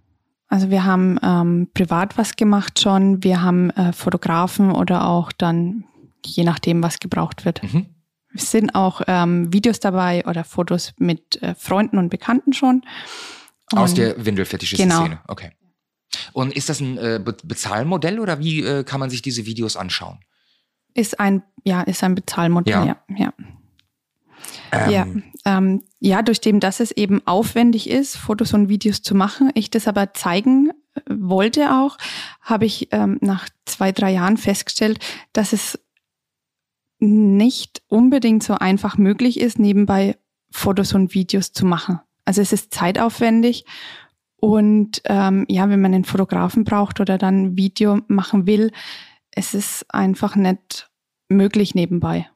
[0.47, 5.85] Also wir haben ähm, privat was gemacht schon, wir haben äh, Fotografen oder auch dann,
[6.25, 7.63] je nachdem, was gebraucht wird.
[7.63, 7.85] Mhm.
[8.33, 12.83] Es sind auch ähm, Videos dabei oder Fotos mit äh, Freunden und Bekannten schon.
[13.71, 15.03] Und Aus der Windelfetischisten genau.
[15.03, 15.51] Szene, okay.
[16.33, 19.77] Und ist das ein äh, Be Bezahlmodell oder wie äh, kann man sich diese Videos
[19.77, 20.19] anschauen?
[20.93, 22.97] Ist ein, ja, ist ein Bezahlmodell, ja.
[23.07, 23.33] ja, ja.
[24.71, 24.91] Ähm.
[24.91, 25.07] Ja,
[25.45, 29.69] ähm, ja, durch dem, dass es eben aufwendig ist, Fotos und Videos zu machen, ich
[29.69, 31.97] das aber zeigen äh, wollte auch,
[32.41, 34.99] habe ich ähm, nach zwei, drei Jahren festgestellt,
[35.33, 35.79] dass es
[36.99, 40.17] nicht unbedingt so einfach möglich ist, nebenbei
[40.51, 41.99] Fotos und Videos zu machen.
[42.25, 43.65] Also es ist zeitaufwendig
[44.35, 48.71] und ähm, ja, wenn man einen Fotografen braucht oder dann ein Video machen will,
[49.31, 50.89] es ist einfach nicht
[51.29, 52.29] möglich nebenbei.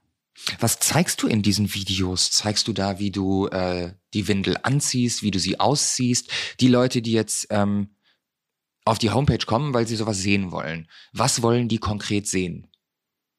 [0.59, 2.31] Was zeigst du in diesen Videos?
[2.31, 6.29] Zeigst du da, wie du äh, die Windel anziehst, wie du sie ausziehst?
[6.59, 7.95] Die Leute, die jetzt ähm,
[8.83, 12.67] auf die Homepage kommen, weil sie sowas sehen wollen, was wollen die konkret sehen?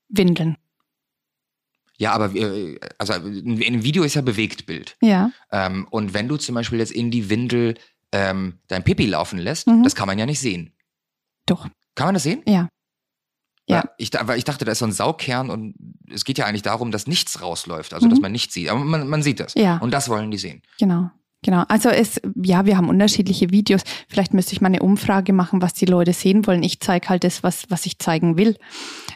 [0.09, 0.57] Windeln.
[1.99, 4.97] Ja, aber äh, also ein ein Video ist ja Bewegtbild.
[5.01, 5.31] Ja.
[5.51, 7.75] Ähm, und wenn du zum Beispiel jetzt in die Windel
[8.13, 9.83] ähm, dein Pipi laufen lässt, Mhm.
[9.83, 10.73] das kann man ja nicht sehen.
[11.47, 11.69] Doch.
[11.95, 12.43] Kann man das sehen?
[12.47, 12.69] Ja.
[13.69, 13.85] Ja.
[13.99, 15.75] Ich, weil ich dachte, da ist so ein Saugkern und
[16.13, 18.23] es geht ja eigentlich darum, dass nichts rausläuft, also dass Mhm.
[18.23, 18.69] man nichts sieht.
[18.69, 19.55] Aber man, man sieht das.
[19.55, 19.79] Ja.
[19.79, 20.63] Und das wollen die sehen.
[20.79, 21.11] Genau.
[21.43, 21.65] Genau.
[21.69, 23.83] Also es, ja, wir haben unterschiedliche Videos.
[24.09, 26.63] Vielleicht müsste ich mal eine Umfrage machen, was die Leute sehen wollen.
[26.63, 28.57] Ich zeige halt das, was, was ich zeigen will.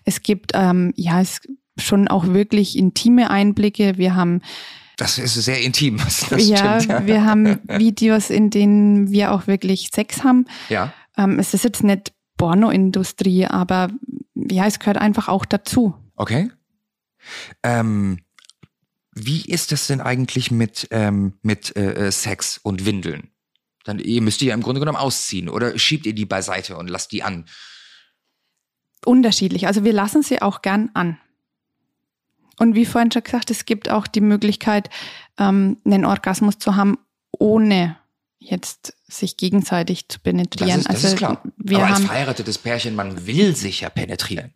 [0.05, 1.40] Es gibt, ähm, ja, es
[1.78, 3.98] schon auch wirklich intime Einblicke.
[3.98, 4.42] Wir haben,
[4.96, 5.96] Das ist sehr intim.
[6.28, 7.01] Das ja, stimmt.
[7.01, 7.07] Ja.
[7.07, 10.44] wir haben Videos, in denen wir auch wirklich Sex haben.
[10.68, 10.92] ja.
[11.16, 13.91] Ähm, es ist jetzt nicht Pornoindustrie, aber
[14.34, 15.95] ja, es gehört einfach auch dazu.
[16.16, 16.51] Okay.
[17.62, 18.20] Ähm,
[19.12, 23.30] wie ist das denn eigentlich mit, ähm, mit äh, äh, Sex und Windeln?
[23.84, 26.88] Dann ihr müsst die ja im Grunde genommen ausziehen oder schiebt ihr die beiseite und
[26.88, 27.45] lasst die an?
[29.05, 29.66] Unterschiedlich.
[29.66, 31.18] Also wir lassen sie auch gern an.
[32.59, 34.88] Und wie vorhin schon gesagt, es gibt auch die Möglichkeit,
[35.38, 36.97] ähm, einen Orgasmus zu haben,
[37.32, 37.97] ohne
[38.41, 40.80] jetzt sich gegenseitig zu Das penetrieren.
[40.80, 41.43] ist, das also ist klar.
[41.59, 44.53] wir Aber als verheiratetes Pärchen, man will sich ja penetrieren.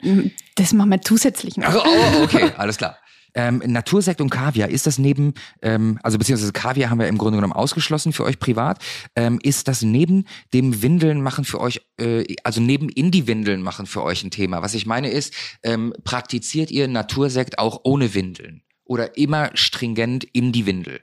[0.57, 1.69] das machen wir zusätzlich noch.
[1.69, 2.97] Ach, oh, okay, alles klar.
[3.37, 7.37] Ähm, Natursekt und Kaviar, ist das neben, ähm, also beziehungsweise Kaviar haben wir im Grunde
[7.37, 8.79] genommen ausgeschlossen für euch privat,
[9.17, 10.25] ähm, ist das neben
[10.55, 14.31] dem Windeln machen für euch, äh, also neben in die Windeln machen für euch ein
[14.31, 14.63] Thema?
[14.63, 18.63] Was ich meine ist, ähm, praktiziert ihr Natursekt auch ohne Windeln?
[18.85, 21.01] Oder immer stringent in die Windel?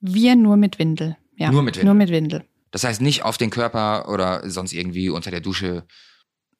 [0.00, 1.16] Wir nur mit Windel.
[1.38, 1.84] Ja, Nur mit Windel.
[1.86, 2.44] Nur mit Windel.
[2.70, 5.86] Das heißt nicht auf den Körper oder sonst irgendwie unter der Dusche.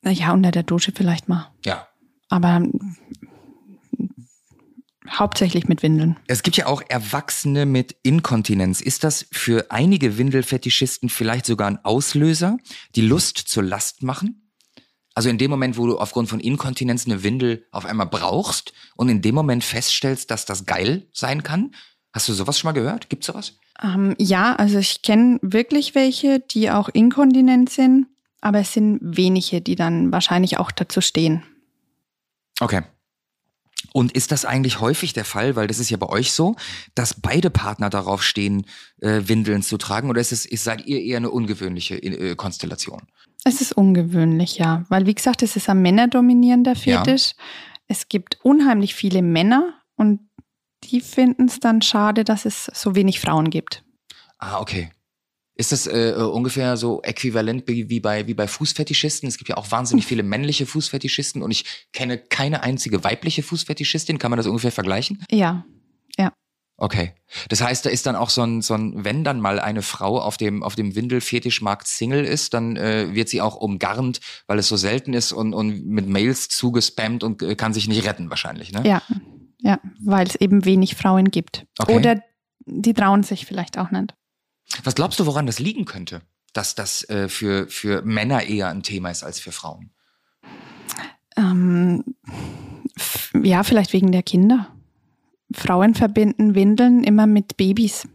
[0.04, 1.52] Ja, unter der Dusche vielleicht mal.
[1.64, 1.88] Ja.
[2.28, 2.96] Aber mm,
[5.10, 6.16] hauptsächlich mit Windeln.
[6.28, 8.80] Es gibt ja auch Erwachsene mit Inkontinenz.
[8.80, 12.58] Ist das für einige Windelfetischisten vielleicht sogar ein Auslöser,
[12.94, 14.52] die Lust zur Last machen?
[15.14, 19.08] Also in dem Moment, wo du aufgrund von Inkontinenz eine Windel auf einmal brauchst und
[19.08, 21.74] in dem Moment feststellst, dass das geil sein kann?
[22.12, 23.10] Hast du sowas schon mal gehört?
[23.10, 23.58] Gibt's sowas?
[23.82, 28.06] Ähm, ja, also ich kenne wirklich welche, die auch inkontinent sind,
[28.40, 31.42] aber es sind wenige, die dann wahrscheinlich auch dazu stehen.
[32.60, 32.82] Okay.
[33.92, 36.56] Und ist das eigentlich häufig der Fall, weil das ist ja bei euch so,
[36.94, 38.66] dass beide Partner darauf stehen,
[39.00, 40.10] äh, Windeln zu tragen?
[40.10, 43.02] Oder ist es, ist, seid ihr eher eine ungewöhnliche äh, Konstellation?
[43.44, 47.04] Es ist ungewöhnlich, ja, weil wie gesagt, es ist ein männerdominierender Ja.
[47.04, 47.32] Fetisch.
[47.86, 50.27] Es gibt unheimlich viele Männer und
[50.90, 53.84] die finden es dann schade, dass es so wenig Frauen gibt.
[54.38, 54.90] Ah, okay.
[55.54, 59.28] Ist das äh, äh, ungefähr so äquivalent wie, bei, wie bei Fußfetischisten?
[59.28, 64.18] Es gibt ja auch wahnsinnig viele männliche Fußfetischisten und ich kenne keine einzige weibliche Fußfetischistin.
[64.18, 65.24] Kann man das ungefähr vergleichen?
[65.30, 65.64] Ja,
[66.80, 67.12] Okay.
[67.48, 70.20] Das heißt, da ist dann auch so ein, so ein wenn dann mal eine Frau
[70.20, 74.68] auf dem, auf dem Windelfetischmarkt Single ist, dann äh, wird sie auch umgarnt, weil es
[74.68, 78.70] so selten ist und, und mit Mails zugespammt und äh, kann sich nicht retten wahrscheinlich,
[78.70, 78.82] ne?
[78.86, 79.02] ja,
[79.60, 81.66] ja, weil es eben wenig Frauen gibt.
[81.78, 81.96] Okay.
[81.96, 82.22] Oder
[82.66, 84.14] die trauen sich vielleicht auch nicht.
[84.84, 86.22] Was glaubst du, woran das liegen könnte?
[86.52, 89.90] Dass das äh, für, für Männer eher ein Thema ist als für Frauen?
[91.36, 92.04] Ähm,
[93.42, 94.74] ja, vielleicht wegen der Kinder.
[95.54, 98.06] Frauen verbinden Windeln immer mit Babys.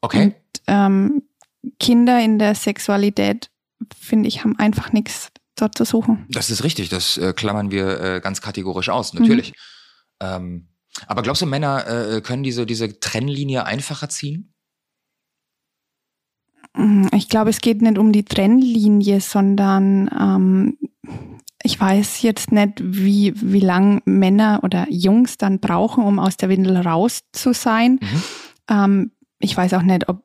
[0.00, 0.24] Okay.
[0.24, 0.34] Und
[0.66, 1.22] ähm,
[1.78, 3.50] Kinder in der Sexualität,
[3.98, 6.26] finde ich, haben einfach nichts dort zu suchen.
[6.28, 9.52] Das ist richtig, das äh, klammern wir äh, ganz kategorisch aus, natürlich.
[10.20, 10.68] Ähm,
[11.06, 14.54] aber glaubst du, Männer äh, können diese, diese Trennlinie einfacher ziehen?
[16.74, 20.78] Mm, Ich glaube, es geht nicht um die Trennlinie, sondern ähm,
[21.62, 26.48] ich weiß jetzt nicht, wie, wie lang Männer oder Jungs dann brauchen, um aus der
[26.48, 27.98] Windel raus zu sein.
[28.00, 28.22] Mhm.
[28.68, 30.24] Ähm, ich weiß auch nicht, ob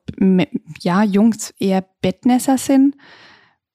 [0.80, 2.96] ja, Jungs eher Bettnässer sind.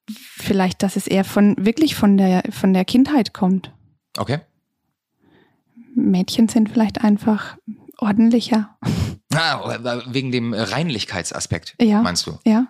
[0.10, 3.74] Vielleicht, dass es eher von wirklich von der, von der Kindheit kommt.
[4.18, 4.40] Okay.
[5.98, 7.58] Mädchen sind vielleicht einfach
[7.98, 8.78] ordentlicher.
[9.34, 12.02] Ah, äh, wegen dem äh, Reinlichkeitsaspekt, Ja.
[12.02, 12.38] meinst du?
[12.46, 12.68] Ja.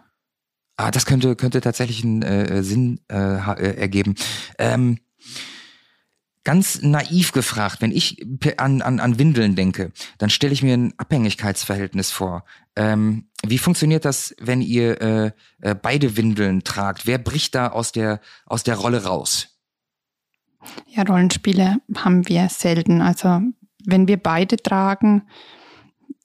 [0.77, 4.15] Ah, das könnte, könnte tatsächlich einen äh, Sinn äh, äh, ergeben.
[4.57, 4.99] Ähm,
[6.43, 8.25] ganz naiv gefragt, wenn ich
[8.57, 12.45] an, an, an Windeln denke, dann stelle ich mir ein Abhängigkeitsverhältnis vor.
[12.75, 17.05] Ähm, wie funktioniert das, wenn ihr äh, äh, beide Windeln tragt?
[17.05, 19.56] Wer bricht da aus der, aus der Rolle raus?
[20.87, 23.01] Ja, Rollenspiele haben wir selten.
[23.01, 23.41] Also
[23.85, 25.23] wenn wir beide tragen,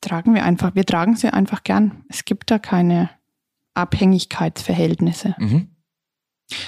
[0.01, 2.05] tragen wir einfach, wir tragen sie einfach gern.
[2.09, 3.11] Es gibt da keine
[3.75, 5.35] Abhängigkeitsverhältnisse.
[5.39, 5.69] Mhm.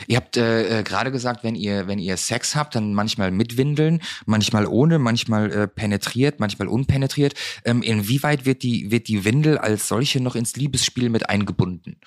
[0.07, 3.57] Ihr habt äh, äh, gerade gesagt, wenn ihr, wenn ihr Sex habt, dann manchmal mit
[3.57, 7.35] Windeln, manchmal ohne, manchmal äh, penetriert, manchmal unpenetriert.
[7.65, 11.99] Ähm, inwieweit wird die, wird die Windel als solche noch ins Liebesspiel mit eingebunden?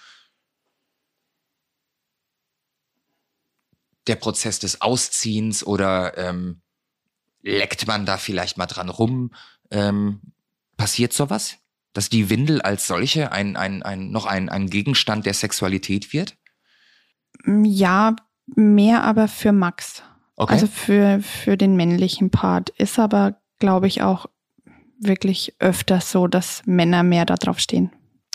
[4.08, 6.62] Der Prozess des Ausziehens oder ähm,
[7.42, 9.32] leckt man da vielleicht mal dran rum?
[9.72, 10.22] Ähm,
[10.78, 11.58] passiert sowas?
[11.94, 16.38] Dass die Windel als solche ein, ein, ein, noch ein, ein Gegenstand der Sexualität wird?
[17.46, 18.16] Ja,
[18.56, 20.04] mehr aber für Max.
[20.36, 20.54] Okay.
[20.54, 22.70] Also für, für den männlichen Part.
[22.70, 24.28] Ist aber, glaube ich, auch
[25.00, 27.92] wirklich öfter so, dass Männer mehr darauf stehen.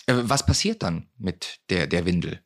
[0.07, 2.41] Äh, was passiert dann mit der, der Windel?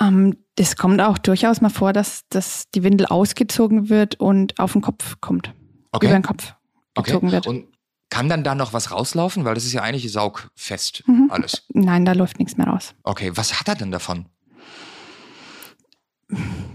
[0.00, 4.72] Ähm, das kommt auch durchaus mal vor, dass, dass die Windel ausgezogen wird und auf
[4.72, 5.52] den Kopf kommt.
[5.92, 6.06] Okay.
[6.06, 6.54] Über den Kopf
[6.94, 7.36] gezogen okay.
[7.36, 7.46] wird.
[7.46, 7.66] Und
[8.10, 9.44] kann dann da noch was rauslaufen?
[9.44, 11.28] Weil das ist ja eigentlich saugfest Mhm.
[11.30, 11.66] alles.
[11.72, 12.94] Nein, da läuft nichts mehr raus.
[13.02, 14.26] Okay, was hat er denn davon?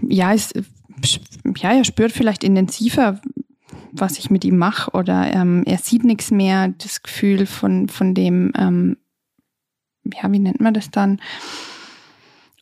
[0.06, 0.52] Ja, es,
[1.56, 3.20] ja, er spürt vielleicht intensiver,
[3.92, 8.14] was ich mit ihm mache oder ähm, er sieht nichts mehr, das Gefühl von, von
[8.14, 8.96] dem, ähm,
[10.04, 11.20] ja, wie nennt man das dann?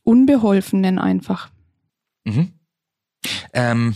[0.09, 1.51] Unbeholfenen einfach.
[2.25, 2.53] Mhm.
[3.53, 3.95] Ähm,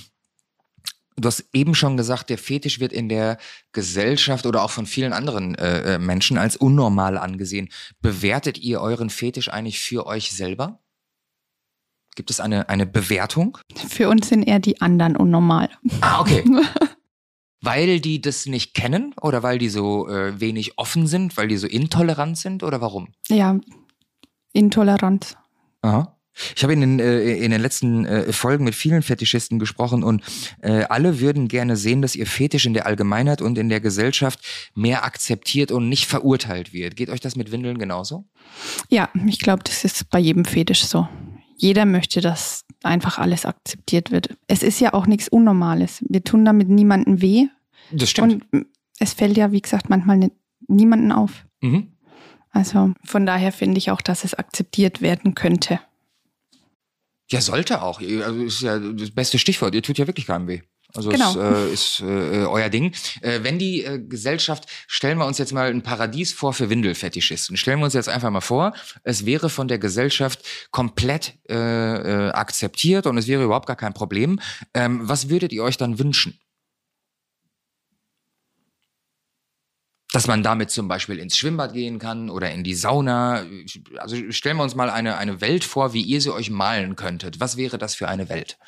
[1.17, 3.39] du hast eben schon gesagt, der Fetisch wird in der
[3.73, 7.71] Gesellschaft oder auch von vielen anderen äh, äh, Menschen als unnormal angesehen.
[8.03, 10.81] Bewertet ihr euren Fetisch eigentlich für euch selber?
[12.15, 13.57] Gibt es eine, eine Bewertung?
[13.89, 15.71] Für uns sind eher die anderen unnormal.
[16.03, 16.45] Ah, okay.
[17.63, 21.57] weil die das nicht kennen oder weil die so äh, wenig offen sind, weil die
[21.57, 23.09] so intolerant sind oder warum?
[23.29, 23.59] Ja,
[24.53, 25.39] Intoleranz.
[25.83, 26.16] Aha.
[26.57, 30.22] Ich habe in den, äh, in den letzten äh, Folgen mit vielen Fetischisten gesprochen und
[30.62, 34.41] äh, alle würden gerne sehen, dass ihr Fetisch in der Allgemeinheit und in der Gesellschaft
[34.74, 36.97] mehr akzeptiert und nicht verurteilt wird.
[36.97, 38.24] Geht euch das mit Windeln genauso?
[38.89, 41.07] Ja, ich glaube, das ist bei jedem Fetisch so.
[41.59, 44.37] Jeder möchte, dass einfach alles akzeptiert wird.
[44.47, 46.03] Es ist ja auch nichts Unnormales.
[46.09, 47.47] Wir tun damit niemandem weh.
[47.93, 48.47] Das stimmt.
[48.53, 48.66] Und
[48.99, 50.30] es fällt ja, wie gesagt, manchmal
[50.66, 51.45] niemanden auf.
[51.61, 51.91] mhm.
[52.53, 55.80] Also von daher finde ich auch, dass es akzeptiert werden könnte.
[57.30, 58.00] Ja, sollte auch.
[58.00, 59.74] Also ist ja das beste Stichwort.
[59.74, 60.61] Ihr tut ja wirklich keinem weh.
[60.94, 61.30] Also Genau.
[61.30, 62.92] es äh, ist äh, euer Ding.
[63.22, 67.57] Äh, wenn die äh, Gesellschaft, stellen wir uns jetzt mal ein Paradies vor für Windelfetischisten.
[67.57, 70.40] Stellen wir uns jetzt einfach mal vor, es wäre von der Gesellschaft
[70.70, 74.38] komplett äh, äh, akzeptiert und es wäre überhaupt gar kein Problem.
[74.74, 76.38] Ähm, was würdet ihr euch dann wünschen?
[80.13, 83.45] Dass man damit zum Beispiel ins Schwimmbad gehen kann oder in die Sauna.
[83.97, 87.41] Also stellen wir uns mal eine, eine Welt vor, wie ihr sie euch malen könntet.
[87.41, 88.59] Was wäre das für eine Welt?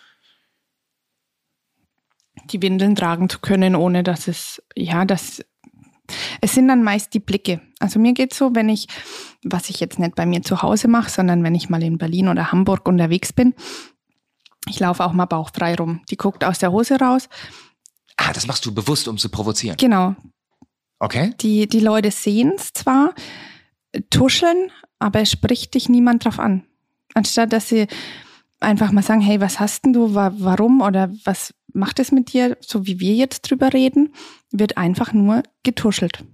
[2.51, 5.45] Die Windeln tragen zu können, ohne dass es, ja, das,
[6.41, 7.61] es sind dann meist die Blicke.
[7.79, 8.87] Also mir geht's so, wenn ich,
[9.43, 12.29] was ich jetzt nicht bei mir zu Hause mache, sondern wenn ich mal in Berlin
[12.29, 13.55] oder Hamburg unterwegs bin,
[14.69, 16.03] ich laufe auch mal bauchfrei rum.
[16.11, 17.29] Die guckt aus der Hose raus.
[18.17, 19.77] Ah, das machst du bewusst, um zu provozieren.
[19.77, 20.15] Genau,
[21.05, 21.35] Okay.
[21.43, 23.15] Die, die Leute sehen es zwar,
[24.09, 26.65] tuscheln, aber es spricht dich niemand drauf an.
[27.13, 27.89] Anstatt dass sie
[28.59, 32.33] einfach mal sagen, hey, was hast denn du, wa warum oder was macht es mit
[32.33, 34.15] dir, so wie wir jetzt drüber reden,
[34.51, 36.25] wird einfach nur getuschelt.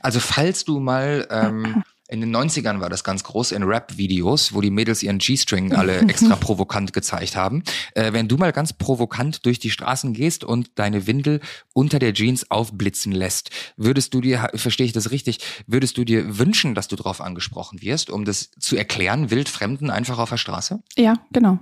[0.00, 1.82] Also falls du mal ähm,
[2.14, 5.98] in den 90ern war das ganz groß in Rap-Videos, wo die Mädels ihren G-String alle
[6.08, 7.64] extra provokant gezeigt haben.
[7.94, 11.40] Äh, wenn du mal ganz provokant durch die Straßen gehst und deine Windel
[11.72, 16.38] unter der Jeans aufblitzen lässt, würdest du dir, verstehe ich das richtig, würdest du dir
[16.38, 20.80] wünschen, dass du darauf angesprochen wirst, um das zu erklären, wildfremden einfach auf der Straße?
[20.96, 21.58] Ja, genau.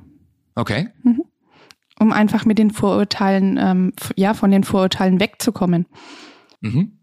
[0.55, 0.91] Okay.
[1.99, 5.87] Um einfach mit den Vorurteilen, ähm, ja, von den Vorurteilen wegzukommen.
[6.61, 6.99] Mhm.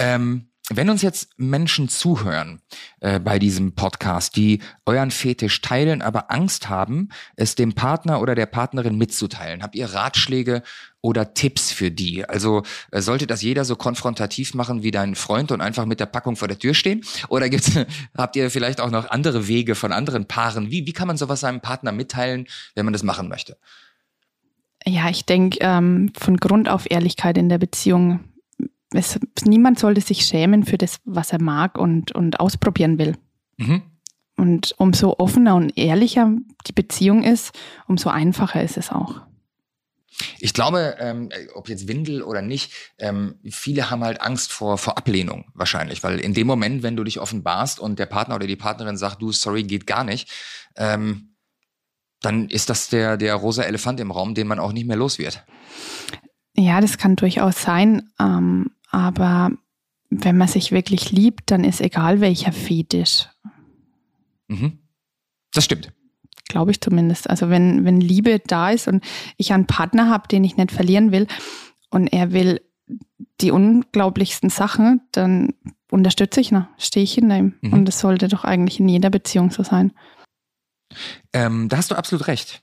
[0.00, 2.60] Ähm, wenn uns jetzt Menschen zuhören
[3.00, 8.34] äh, bei diesem Podcast, die euren Fetisch teilen, aber Angst haben, es dem Partner oder
[8.34, 10.62] der Partnerin mitzuteilen, habt ihr Ratschläge
[11.00, 12.24] oder Tipps für die?
[12.24, 16.06] Also äh, sollte das jeder so konfrontativ machen wie dein Freund und einfach mit der
[16.06, 17.02] Packung vor der Tür stehen?
[17.28, 17.72] Oder gibt's,
[18.16, 20.70] habt ihr vielleicht auch noch andere Wege von anderen Paaren?
[20.70, 23.56] Wie, wie kann man sowas seinem Partner mitteilen, wenn man das machen möchte?
[24.86, 28.20] Ja, ich denke, ähm, von Grund auf Ehrlichkeit in der Beziehung.
[28.92, 33.16] Es, niemand sollte sich schämen für das, was er mag und, und ausprobieren will.
[33.56, 33.82] Mhm.
[34.36, 36.32] Und umso offener und ehrlicher
[36.66, 37.52] die Beziehung ist,
[37.86, 39.22] umso einfacher ist es auch.
[40.38, 44.98] Ich glaube, ähm, ob jetzt Windel oder nicht, ähm, viele haben halt Angst vor, vor
[44.98, 48.56] Ablehnung wahrscheinlich, weil in dem Moment, wenn du dich offenbarst und der Partner oder die
[48.56, 50.30] Partnerin sagt, du, sorry, geht gar nicht,
[50.76, 51.34] ähm,
[52.20, 55.18] dann ist das der, der rosa Elefant im Raum, den man auch nicht mehr los
[55.18, 55.44] wird.
[56.56, 59.50] Ja, das kann durchaus sein, ähm, aber
[60.10, 63.28] wenn man sich wirklich liebt, dann ist egal welcher Fetisch.
[64.48, 64.78] Mhm.
[65.52, 65.92] Das stimmt.
[66.48, 67.28] Glaube ich zumindest.
[67.28, 69.04] Also wenn, wenn Liebe da ist und
[69.36, 71.26] ich einen Partner habe, den ich nicht verlieren will
[71.90, 72.60] und er will
[73.40, 75.54] die unglaublichsten Sachen, dann
[75.90, 77.54] unterstütze ich ihn, stehe ich hinter ihm.
[77.60, 77.72] Mhm.
[77.72, 79.92] Und das sollte doch eigentlich in jeder Beziehung so sein.
[81.32, 82.62] Ähm, da hast du absolut recht.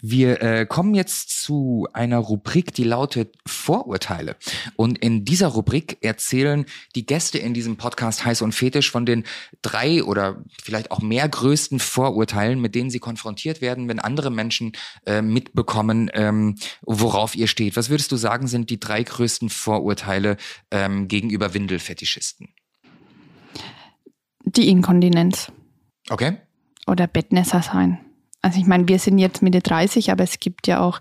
[0.00, 4.36] Wir äh, kommen jetzt zu einer Rubrik, die lautet Vorurteile.
[4.76, 9.24] Und in dieser Rubrik erzählen die Gäste in diesem Podcast Heiß und Fetisch von den
[9.62, 14.72] drei oder vielleicht auch mehr größten Vorurteilen, mit denen sie konfrontiert werden, wenn andere Menschen
[15.06, 17.76] äh, mitbekommen, ähm, worauf ihr steht.
[17.76, 20.36] Was würdest du sagen, sind die drei größten Vorurteile
[20.70, 22.48] ähm, gegenüber Windelfetischisten?
[24.44, 25.52] Die Inkontinenz.
[26.08, 26.38] Okay.
[26.86, 28.00] Oder Bettnässer sein.
[28.42, 31.00] Also ich meine, wir sind jetzt Mitte 30, aber es gibt ja auch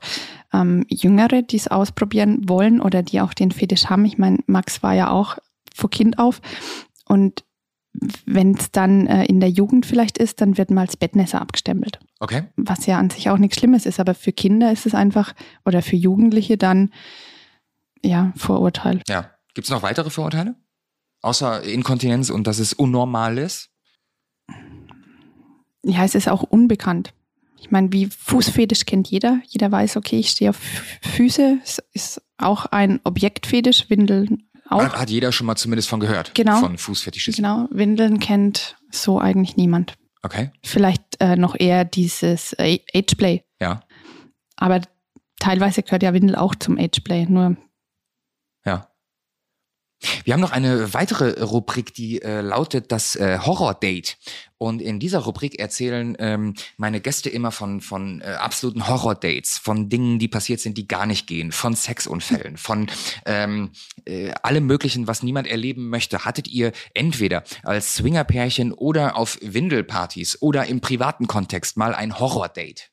[0.53, 4.05] ähm, Jüngere, die es ausprobieren wollen oder die auch den Fetisch haben.
[4.05, 5.37] Ich meine, Max war ja auch
[5.73, 6.41] vor Kind auf
[7.05, 7.43] und
[8.25, 11.99] wenn es dann äh, in der Jugend vielleicht ist, dann wird mal als Bettnässer abgestempelt.
[12.19, 12.43] Okay.
[12.55, 15.33] Was ja an sich auch nichts Schlimmes ist, aber für Kinder ist es einfach
[15.65, 16.91] oder für Jugendliche dann
[18.03, 19.01] ja Vorurteil.
[19.07, 19.31] Ja.
[19.53, 20.55] Gibt es noch weitere Vorurteile?
[21.21, 23.71] Außer Inkontinenz und dass es unnormal ist?
[25.83, 27.13] Ja, es ist auch unbekannt.
[27.60, 29.41] Ich meine, wie Fußfetisch kennt jeder.
[29.47, 30.60] Jeder weiß, okay, ich stehe auf
[31.01, 31.60] Füße.
[31.64, 34.84] Es ist auch ein Objektfetisch, Windeln auch.
[34.84, 36.34] Hat, hat jeder schon mal zumindest von gehört.
[36.36, 36.60] Genau.
[36.60, 37.43] Von Fußfetischisten.
[37.43, 39.95] Genau, Windeln kennt so eigentlich niemand.
[40.22, 40.51] Okay.
[40.64, 43.43] Vielleicht äh, noch eher dieses äh, Ageplay.
[43.60, 43.82] Ja.
[44.57, 44.82] Aber
[45.39, 47.26] teilweise gehört ja Windel auch zum Ageplay.
[47.26, 47.57] Nur.
[50.23, 54.17] Wir haben noch eine weitere Rubrik, die äh, lautet das äh, Horror-Date.
[54.57, 59.89] Und in dieser Rubrik erzählen ähm, meine Gäste immer von, von äh, absoluten Horror-Dates, von
[59.89, 62.87] Dingen, die passiert sind, die gar nicht gehen, von Sexunfällen, von
[63.25, 63.71] ähm,
[64.05, 66.25] äh, allem Möglichen, was niemand erleben möchte.
[66.25, 72.91] Hattet ihr entweder als Swingerpärchen oder auf Windelpartys oder im privaten Kontext mal ein Horror-Date?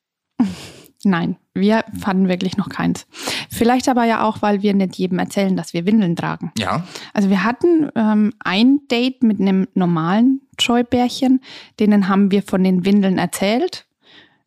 [1.09, 3.07] Nein, wir fanden wirklich noch keins.
[3.49, 6.51] Vielleicht aber ja auch, weil wir nicht jedem erzählen, dass wir Windeln tragen.
[6.57, 6.83] Ja.
[7.13, 11.41] Also wir hatten ähm, ein Date mit einem normalen Joy-Bärchen,
[11.79, 13.85] denen haben wir von den Windeln erzählt,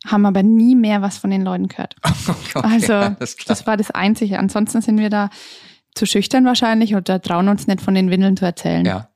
[0.06, 1.96] haben aber nie mehr was von den Leuten gehört.
[2.28, 4.38] Okay, also das war das Einzige.
[4.38, 5.30] Ansonsten sind wir da
[5.94, 8.84] zu schüchtern wahrscheinlich oder trauen uns nicht von den Windeln zu erzählen.
[8.84, 9.09] Ja.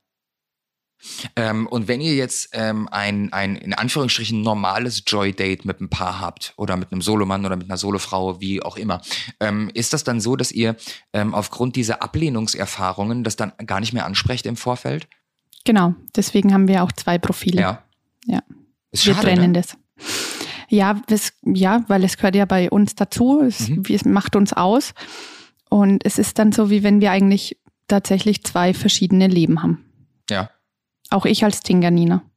[1.35, 6.19] Ähm, und wenn ihr jetzt ähm, ein, ein in Anführungsstrichen normales Joy-Date mit einem Paar
[6.19, 9.01] habt oder mit einem Solomann oder mit einer Solofrau, wie auch immer,
[9.39, 10.75] ähm, ist das dann so, dass ihr
[11.13, 15.07] ähm, aufgrund dieser Ablehnungserfahrungen das dann gar nicht mehr ansprecht im Vorfeld?
[15.63, 17.61] Genau, deswegen haben wir auch zwei Profile.
[17.61, 17.83] Ja.
[18.25, 18.41] Ja.
[18.91, 19.61] Ist wir schade, trennen ne?
[19.61, 19.77] das.
[20.69, 23.41] Ja, es, ja, weil es gehört ja bei uns dazu.
[23.41, 23.83] Es, Mhm.
[23.89, 24.93] es macht uns aus.
[25.69, 29.85] Und es ist dann so, wie wenn wir eigentlich tatsächlich zwei verschiedene Leben haben.
[30.29, 30.49] Ja.
[31.15, 32.29] Auch ich als Tinganina.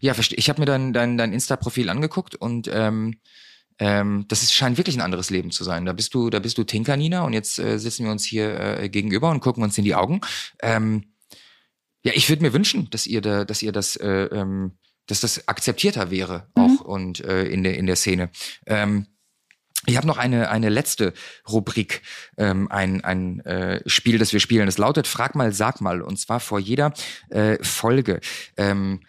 [0.00, 0.36] Ja, verstehe.
[0.36, 3.20] Ich habe mir dein, dein, dein Insta-Profil angeguckt und ähm,
[3.78, 5.84] ähm, das ist, scheint wirklich ein anderes Leben zu sein.
[5.84, 8.58] Da bist du, da bist du Tinker, Nina, und jetzt äh, sitzen wir uns hier
[8.58, 10.20] äh, gegenüber und gucken uns in die Augen.
[10.60, 11.14] Ähm,
[12.04, 14.72] ja, ich würde mir wünschen, dass ihr da, dass ihr das, äh, ähm,
[15.06, 16.62] dass das akzeptierter wäre Mhm.
[16.64, 18.30] auch und äh, in der in der Szene.
[18.66, 19.06] Ähm,
[19.86, 21.12] ich habe noch eine, eine letzte
[21.48, 22.02] Rubrik,
[22.36, 24.66] ähm, ein, ein äh, Spiel, das wir spielen.
[24.66, 26.02] Das lautet Frag mal, sag mal.
[26.02, 26.92] Und zwar vor jeder
[27.30, 28.20] äh, Folge.
[28.56, 29.00] Ähm,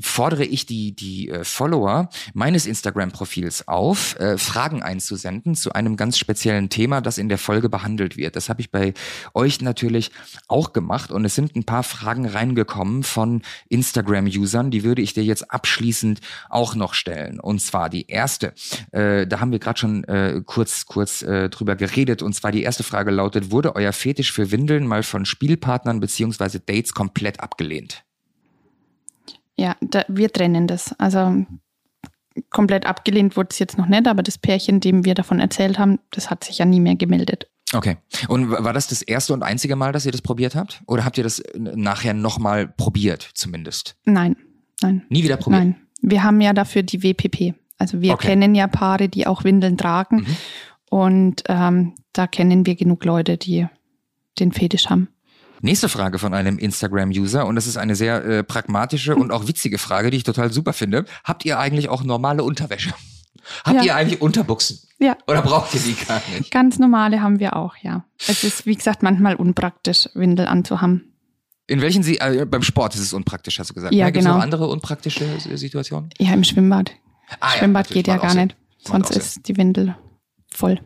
[0.00, 6.18] fordere ich die, die äh, Follower meines Instagram-Profils auf, äh, Fragen einzusenden zu einem ganz
[6.18, 8.36] speziellen Thema, das in der Folge behandelt wird.
[8.36, 8.94] Das habe ich bei
[9.34, 10.10] euch natürlich
[10.48, 15.24] auch gemacht und es sind ein paar Fragen reingekommen von Instagram-Usern, die würde ich dir
[15.24, 17.40] jetzt abschließend auch noch stellen.
[17.40, 18.54] Und zwar die erste,
[18.92, 22.62] äh, da haben wir gerade schon äh, kurz, kurz äh, drüber geredet, und zwar die
[22.62, 28.05] erste Frage lautet, wurde euer Fetisch für Windeln mal von Spielpartnern beziehungsweise Dates komplett abgelehnt?
[29.58, 30.94] Ja, da, wir trennen das.
[30.98, 31.44] Also
[32.50, 35.98] komplett abgelehnt wurde es jetzt noch nicht, aber das Pärchen, dem wir davon erzählt haben,
[36.10, 37.48] das hat sich ja nie mehr gemeldet.
[37.72, 37.96] Okay.
[38.28, 40.82] Und war das das erste und einzige Mal, dass ihr das probiert habt?
[40.86, 43.96] Oder habt ihr das äh, nachher nochmal probiert, zumindest?
[44.04, 44.36] Nein,
[44.82, 45.62] nein, Nie wieder probiert?
[45.64, 45.76] nein.
[46.02, 47.54] Wir haben ja dafür die WPP.
[47.78, 48.28] Also wir Okay.
[48.28, 50.18] kennen ja Paare, die auch Windeln tragen.
[50.18, 50.36] Mhm.
[50.90, 53.66] Und ähm, da kennen wir genug Leute, die
[54.38, 55.08] den Fetisch haben.
[55.62, 59.78] Nächste Frage von einem Instagram-User und das ist eine sehr äh, pragmatische und auch witzige
[59.78, 61.04] Frage, die ich total super finde.
[61.24, 62.92] Habt ihr eigentlich auch normale Unterwäsche?
[63.64, 63.82] Habt Ja.
[63.84, 64.80] ihr eigentlich Unterbuchsen?
[64.98, 65.16] Ja.
[65.26, 66.50] Oder braucht ihr die gar nicht?
[66.50, 68.04] Ganz normale haben wir auch, ja.
[68.26, 71.12] Es ist, wie gesagt, manchmal unpraktisch, Windel anzuhaben.
[71.68, 73.92] In welchen Sie äh, beim Sport ist es unpraktisch, hast du gesagt.
[73.94, 74.36] Ja, Gibt es genau.
[74.36, 76.10] noch andere unpraktische äh, Situationen?
[76.18, 76.92] Ja, im Schwimmbad.
[77.40, 78.56] Ah, ja, Schwimmbad natürlich, geht ja gar nicht.
[78.78, 79.96] Sonst ist die Windel
[80.48, 80.80] voll.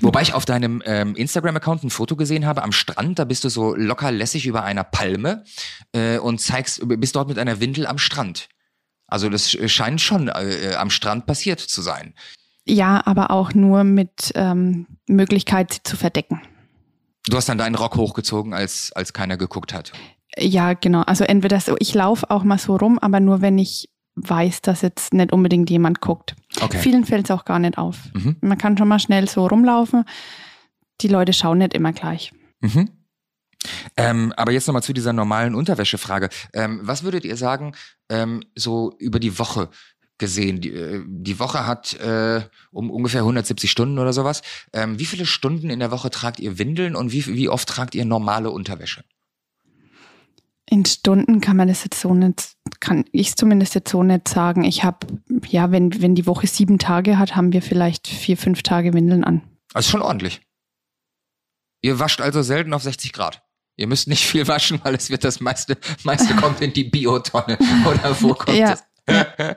[0.00, 3.48] Wobei ich auf deinem ähm, Instagram-Account ein Foto gesehen habe am Strand, da bist du
[3.48, 5.44] so locker lässig über einer Palme
[5.92, 8.48] äh, und zeigst, bist dort mit einer Windel am Strand.
[9.06, 12.14] Also das scheint schon äh, am Strand passiert zu sein.
[12.64, 16.42] Ja, aber auch nur mit ähm, Möglichkeit, sie zu verdecken.
[17.26, 19.92] Du hast dann deinen Rock hochgezogen, als, als keiner geguckt hat.
[20.36, 21.02] Ja, genau.
[21.02, 23.88] Also entweder so, ich laufe auch mal so rum, aber nur wenn ich
[24.28, 26.34] weiß, dass jetzt nicht unbedingt jemand guckt.
[26.60, 26.78] Okay.
[26.78, 27.96] Vielen fällt es auch gar nicht auf.
[28.12, 28.36] Mhm.
[28.40, 30.04] Man kann schon mal schnell so rumlaufen.
[31.00, 32.32] Die Leute schauen nicht immer gleich.
[32.60, 32.90] Mhm.
[33.96, 36.28] Ähm, aber jetzt nochmal zu dieser normalen Unterwäschefrage.
[36.54, 37.74] Ähm, was würdet ihr sagen,
[38.08, 39.68] ähm, so über die Woche
[40.18, 40.60] gesehen?
[40.60, 44.42] Die, äh, die Woche hat äh, um ungefähr 170 Stunden oder sowas.
[44.72, 47.94] Ähm, wie viele Stunden in der Woche tragt ihr Windeln und wie, wie oft tragt
[47.94, 49.04] ihr normale Unterwäsche?
[50.72, 54.62] In Stunden kann man das jetzt so nicht, kann ich zumindest jetzt so nicht sagen.
[54.62, 55.04] Ich habe,
[55.48, 59.24] ja, wenn, wenn die Woche sieben Tage hat, haben wir vielleicht vier, fünf Tage Windeln
[59.24, 59.42] an.
[59.74, 60.40] Also schon ordentlich.
[61.82, 63.42] Ihr wascht also selten auf 60 Grad.
[63.76, 67.58] Ihr müsst nicht viel waschen, weil es wird das meiste, meiste kommt in die Biotonne.
[67.86, 68.76] Oder wo kommt Ja.
[69.06, 69.56] das?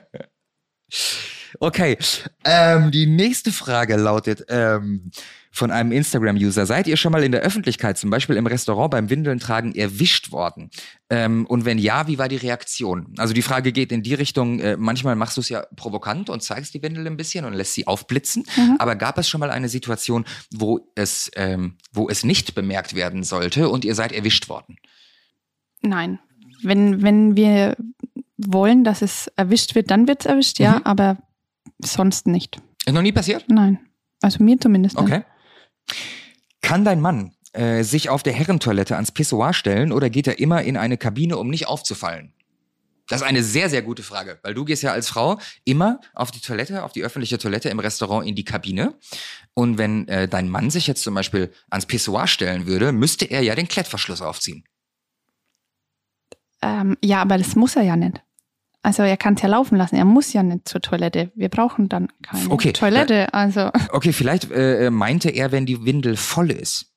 [1.60, 1.96] Okay,
[2.44, 5.10] ähm, die nächste Frage lautet ähm,
[5.54, 6.66] von einem Instagram-User.
[6.66, 10.32] Seid ihr schon mal in der Öffentlichkeit, zum Beispiel im Restaurant beim Windeln tragen, erwischt
[10.32, 10.68] worden?
[11.08, 13.14] Ähm, und wenn ja, wie war die Reaktion?
[13.18, 16.42] Also die Frage geht in die Richtung, äh, manchmal machst du es ja provokant und
[16.42, 18.44] zeigst die Windel ein bisschen und lässt sie aufblitzen.
[18.56, 18.76] Mhm.
[18.80, 23.22] Aber gab es schon mal eine Situation, wo es, ähm, wo es nicht bemerkt werden
[23.22, 24.76] sollte und ihr seid erwischt worden?
[25.82, 26.18] Nein.
[26.64, 27.76] Wenn, wenn wir
[28.38, 30.82] wollen, dass es erwischt wird, dann wird es erwischt, ja, Mhm.
[30.82, 31.18] aber
[31.78, 32.60] sonst nicht.
[32.84, 33.44] Ist noch nie passiert?
[33.48, 33.78] Nein.
[34.20, 34.96] Also mir zumindest.
[34.98, 35.04] nicht.
[35.06, 35.22] Okay.
[36.64, 40.62] Kann dein Mann äh, sich auf der Herrentoilette ans Pissoir stellen oder geht er immer
[40.62, 42.32] in eine Kabine, um nicht aufzufallen?
[43.06, 46.30] Das ist eine sehr, sehr gute Frage, weil du gehst ja als Frau immer auf
[46.30, 48.94] die Toilette, auf die öffentliche Toilette im Restaurant in die Kabine.
[49.52, 53.42] Und wenn äh, dein Mann sich jetzt zum Beispiel ans Pissoir stellen würde, müsste er
[53.42, 54.64] ja den Klettverschluss aufziehen.
[56.62, 58.22] Ähm, ja, aber das muss er ja nicht.
[58.84, 59.96] Also er kann es ja laufen lassen.
[59.96, 61.32] Er muss ja nicht zur Toilette.
[61.34, 62.72] Wir brauchen dann keine Okay.
[62.72, 63.32] Toilette.
[63.32, 66.92] Also Okay, vielleicht äh, meinte er, wenn die Windel voll ist.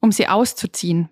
[0.00, 1.08] um sie auszuziehen.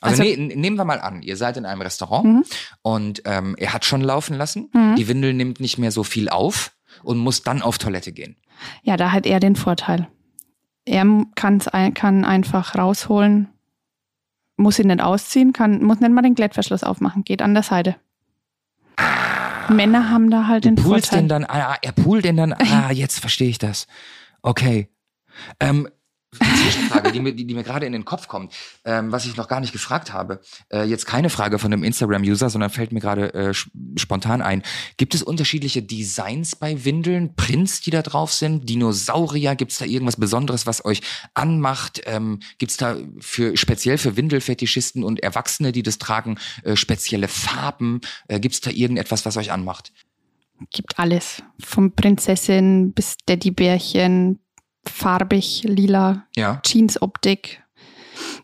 [0.00, 2.44] Also, Also- nee, n- nehmen wir mal an, ihr seid in einem Restaurant Mhm.
[2.82, 4.70] und ähm, er hat schon laufen lassen.
[4.72, 4.94] Mhm.
[4.96, 6.70] Die Windel nimmt nicht mehr so viel auf
[7.02, 8.36] und muss dann auf Toilette gehen.
[8.82, 10.06] Ja, da hat er den Vorteil.
[10.86, 13.48] Er kann's kann einfach rausholen,
[14.56, 17.96] muss ihn nicht ausziehen, kann, muss nicht mal den Klettverschluss aufmachen, geht an der Seite.
[19.70, 21.20] Männer haben da halt Du den Vorteil.
[21.20, 23.86] den dann, ah, er poolt den dann, ah, jetzt verstehe ich das.
[24.42, 24.88] Okay.
[25.58, 25.88] Ähm,
[26.32, 28.52] Zwischenfrage, die mir, die, die mir gerade in den Kopf kommt,
[28.84, 30.40] ähm, was ich noch gar nicht gefragt habe.
[30.72, 33.54] Äh, jetzt keine Frage von einem Instagram-User, sondern fällt mir gerade äh,
[33.96, 34.62] spontan ein.
[34.96, 39.56] Gibt es unterschiedliche Designs bei Windeln, Prints, die da drauf sind, Dinosaurier?
[39.56, 41.02] Gibt es da irgendwas Besonderes, was euch
[41.34, 42.00] anmacht?
[42.06, 47.26] Ähm, Gibt es da für speziell für Windelfetischisten und Erwachsene, die das tragen, äh, spezielle
[47.26, 48.00] Farben?
[48.28, 49.92] Äh, Gibt es da irgendetwas, was euch anmacht?
[50.72, 51.42] Gibt alles.
[51.58, 54.38] Vom Prinzessin bis Teddybärchen,
[54.90, 56.60] farbig, lila, Ja.
[56.64, 57.62] Jeans-Optik.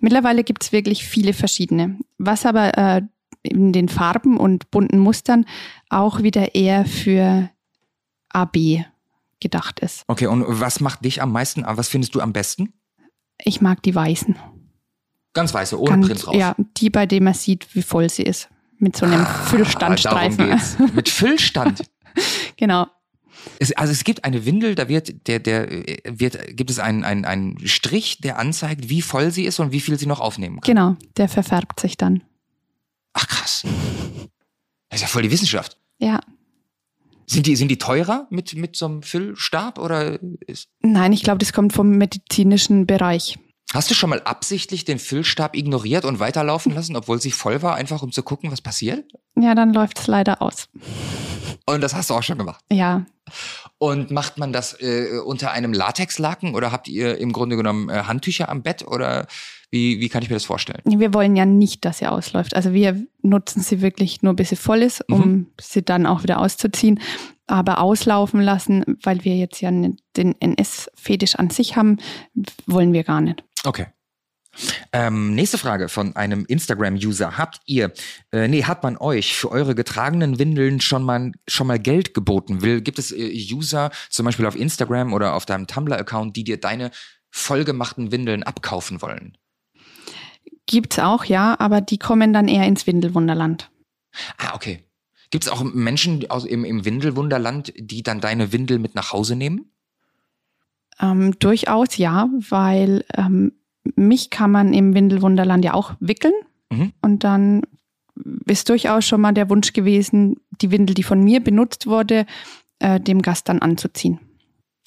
[0.00, 1.98] Mittlerweile gibt es wirklich viele verschiedene.
[2.18, 3.02] Was aber äh,
[3.42, 5.44] in den Farben und bunten Mustern
[5.90, 7.50] auch wieder eher für
[8.30, 8.84] AB
[9.40, 10.02] gedacht ist.
[10.08, 12.72] Okay, und was macht dich am meisten, ah, was findest du am besten?
[13.44, 14.34] Ich mag die weißen.
[15.34, 16.34] Ganz weiße, ohne Ganz- Print drauf.
[16.34, 18.48] Ja, die, bei dem man sieht, wie voll sie ist.
[18.78, 20.60] Mit so einem Ah, Füllstandstreifen.
[20.94, 21.82] Mit Füllstand.
[22.56, 22.86] genau.
[23.58, 27.04] Es, also es gibt eine Windel, da wird, der, der, äh, wird, gibt es einen,
[27.04, 30.60] einen, einen Strich, der anzeigt, wie voll sie ist und wie viel sie noch aufnehmen
[30.60, 30.74] kann.
[30.74, 32.22] Genau, der verfärbt sich dann.
[33.12, 33.62] Ach krass.
[34.88, 35.78] Das ist ja voll die Wissenschaft.
[35.98, 36.20] Ja.
[37.26, 41.38] Sind die, sind die teurer mit, mit so einem Füllstab oder ist, Nein, ich glaube,
[41.38, 43.38] das kommt vom medizinischen Bereich.
[43.74, 47.74] Hast du schon mal absichtlich den Füllstab ignoriert und weiterlaufen lassen, obwohl sie voll war,
[47.74, 49.04] einfach um zu gucken, was passiert?
[49.38, 50.68] Ja, dann läuft es leider aus.
[51.66, 52.60] Und das hast du auch schon gemacht.
[52.72, 53.04] Ja,
[53.78, 58.04] Und macht man das äh, unter einem Latexlaken oder habt ihr im Grunde genommen äh,
[58.04, 59.26] Handtücher am Bett oder
[59.72, 60.80] wie, wie kann ich mir das vorstellen?
[60.84, 62.54] wir wollen ja nicht, dass sie ausläuft.
[62.54, 65.46] Also wir nutzen sie wirklich nur, bis sie voll ist, um Mhm.
[65.60, 67.00] sie dann auch wieder auszuziehen.
[67.48, 69.96] Aber auslaufen lassen, weil wir jetzt ja den
[70.40, 71.98] NS-Fetisch an sich haben,
[72.66, 73.44] wollen wir gar nicht.
[73.66, 73.86] Okay.
[74.92, 77.36] Ähm, nächste Frage von einem Instagram-User.
[77.36, 77.92] Habt ihr,
[78.32, 82.62] äh, nee, hat man euch für eure getragenen Windeln schon mal, schon mal Geld geboten?
[82.62, 86.58] Will, gibt es äh, User, zum Beispiel auf Instagram oder auf deinem Tumblr-Account, die dir
[86.58, 86.90] deine
[87.30, 89.36] vollgemachten Windeln abkaufen wollen?
[90.66, 93.70] Gibt's auch, ja, aber die kommen dann eher ins Windelwunderland.
[94.38, 94.84] Ah, okay.
[95.30, 99.36] Gibt es auch Menschen aus, im, im Windelwunderland, die dann deine Windel mit nach Hause
[99.36, 99.75] nehmen?
[101.00, 103.52] Ähm, durchaus ja, weil ähm,
[103.94, 106.34] mich kann man im Windelwunderland ja auch wickeln.
[106.70, 106.92] Mhm.
[107.02, 107.62] Und dann
[108.46, 112.26] ist durchaus schon mal der Wunsch gewesen, die Windel, die von mir benutzt wurde,
[112.78, 114.20] äh, dem Gast dann anzuziehen.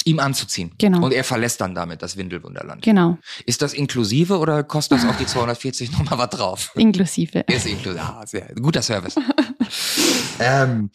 [0.05, 0.72] Ihm anzuziehen.
[0.78, 1.03] Genau.
[1.03, 2.82] Und er verlässt dann damit das Windelwunderland.
[2.82, 3.18] Genau.
[3.45, 6.72] Ist das inklusive oder kostet das auf die 240 nochmal was drauf?
[6.76, 7.39] Inklusive.
[7.47, 8.01] Ist inklusive.
[8.01, 9.16] Ah, sehr, guter Service.
[10.39, 10.89] ähm,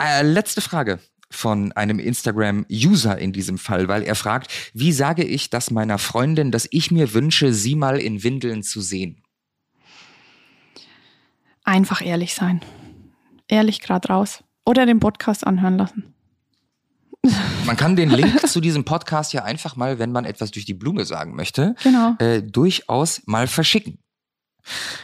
[0.00, 1.00] äh, letzte Frage
[1.30, 6.50] von einem Instagram-User in diesem Fall, weil er fragt, wie sage ich das meiner Freundin,
[6.50, 9.22] dass ich mir wünsche, sie mal in Windeln zu sehen?
[11.64, 12.60] Einfach ehrlich sein.
[13.48, 14.44] Ehrlich gerade raus.
[14.64, 16.14] Oder den Podcast anhören lassen.
[17.64, 20.74] Man kann den Link zu diesem Podcast ja einfach mal, wenn man etwas durch die
[20.74, 22.14] Blume sagen möchte, genau.
[22.18, 23.98] äh, durchaus mal verschicken.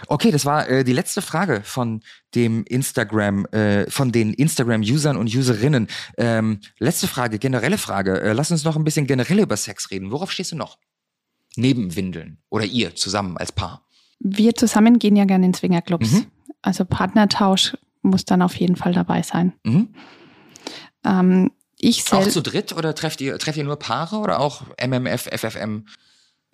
[0.06, 2.02] Okay, das war äh, die letzte Frage von
[2.34, 5.88] dem Instagram, äh, von den Instagram-Usern und Userinnen.
[6.16, 8.20] Ähm, letzte Frage, generelle Frage.
[8.20, 10.10] Äh, lass uns noch ein bisschen generell über Sex reden.
[10.10, 10.78] Worauf stehst du noch?
[11.56, 13.86] Neben Windeln oder ihr zusammen als Paar?
[14.20, 16.12] Wir zusammen gehen ja gerne in Swingerclubs.
[16.12, 16.26] Mhm.
[16.62, 19.52] Also Partnertausch muss dann auf jeden Fall dabei sein.
[19.64, 19.88] Mhm.
[21.04, 25.28] Ähm, ich auch zu dritt oder trefft ihr, trefft ihr nur Paare oder auch MMF,
[25.32, 25.86] FFM?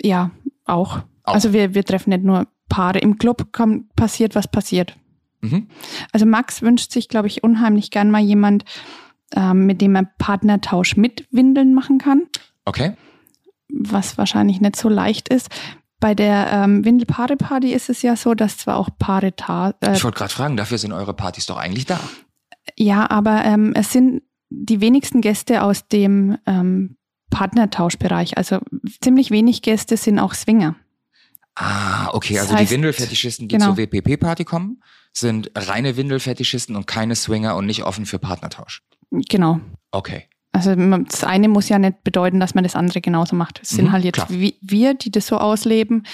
[0.00, 0.30] Ja,
[0.64, 1.00] auch.
[1.24, 1.34] auch.
[1.34, 2.98] Also wir, wir treffen nicht nur Paare.
[2.98, 4.96] Im Club kommt, passiert, was passiert.
[5.40, 5.68] Mhm.
[6.12, 8.64] Also Max wünscht sich, glaube ich, unheimlich gern mal jemand,
[9.34, 12.22] ähm, mit dem er Partnertausch mit Windeln machen kann.
[12.64, 12.94] Okay.
[13.68, 15.48] Was wahrscheinlich nicht so leicht ist.
[16.00, 20.04] Bei der ähm, Windelpaare-Party ist es ja so, dass zwar auch Paare ta äh, Ich
[20.04, 21.98] wollte gerade fragen, dafür sind eure Partys doch eigentlich da.
[22.76, 26.96] Ja, aber ähm, es sind die wenigsten Gäste aus dem ähm,
[27.30, 28.38] Partnertauschbereich.
[28.38, 28.58] Also
[29.00, 30.76] ziemlich wenig Gäste sind auch Swinger.
[31.58, 32.38] Ah, okay.
[32.38, 33.74] Also heißt, die Windelfetischisten, die genau.
[33.74, 34.80] zur WPP-Party kommen,
[35.12, 38.82] sind reine Windelfetischisten und keine Swinger und nicht offen für Partnertausch.
[39.10, 39.60] Genau.
[39.90, 40.26] Okay.
[40.52, 43.60] Also das eine muss ja nicht bedeuten, dass man das andere genauso macht.
[43.62, 46.06] Es sind mhm, halt jetzt wir, die das so ausleben,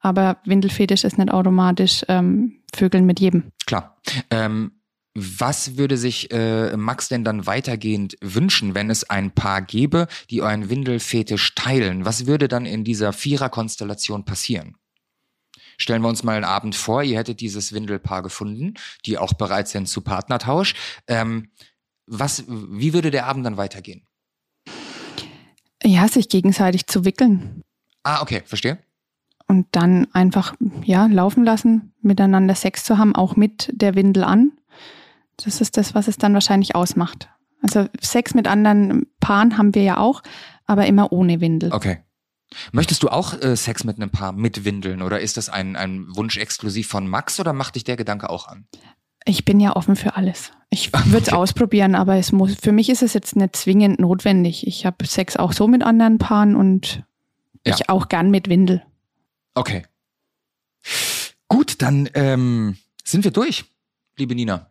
[0.00, 3.50] aber Windelfetisch ist nicht automatisch ähm, Vögeln mit jedem.
[3.66, 4.00] Klar.
[4.30, 4.72] Ähm,
[5.14, 10.42] was würde sich äh, Max denn dann weitergehend wünschen, wenn es ein Paar gäbe, die
[10.42, 12.04] euren Windelfetisch teilen?
[12.04, 14.76] Was würde dann in dieser Viererkonstellation passieren?
[15.82, 18.74] Stellen wir uns mal einen Abend vor, ihr hättet dieses Windelpaar gefunden,
[19.04, 20.74] die auch bereit sind zu Partnertausch.
[21.08, 21.50] Ähm,
[22.06, 24.06] was, wie würde der Abend dann weitergehen?
[25.82, 27.62] Ja, sich gegenseitig zu wickeln.
[28.04, 28.78] Ah, okay, verstehe.
[29.48, 30.54] Und dann einfach,
[30.84, 34.52] ja, laufen lassen, miteinander Sex zu haben, auch mit der Windel an.
[35.36, 37.28] Das ist das, was es dann wahrscheinlich ausmacht.
[37.60, 40.22] Also Sex mit anderen Paaren haben wir ja auch,
[40.64, 41.72] aber immer ohne Windel.
[41.72, 41.98] Okay.
[42.72, 46.06] Möchtest du auch äh, Sex mit einem Paar mit Windeln oder ist das ein, ein
[46.14, 48.66] Wunsch exklusiv von Max oder macht dich der Gedanke auch an?
[49.24, 50.52] Ich bin ja offen für alles.
[50.70, 51.36] Ich würde es okay.
[51.36, 54.66] ausprobieren, aber es muss, für mich ist es jetzt nicht zwingend notwendig.
[54.66, 57.04] Ich habe Sex auch so mit anderen Paaren und
[57.66, 57.74] ja.
[57.74, 58.82] ich auch gern mit Windel.
[59.54, 59.84] Okay.
[61.48, 63.64] Gut, dann ähm, sind wir durch,
[64.16, 64.70] liebe Nina.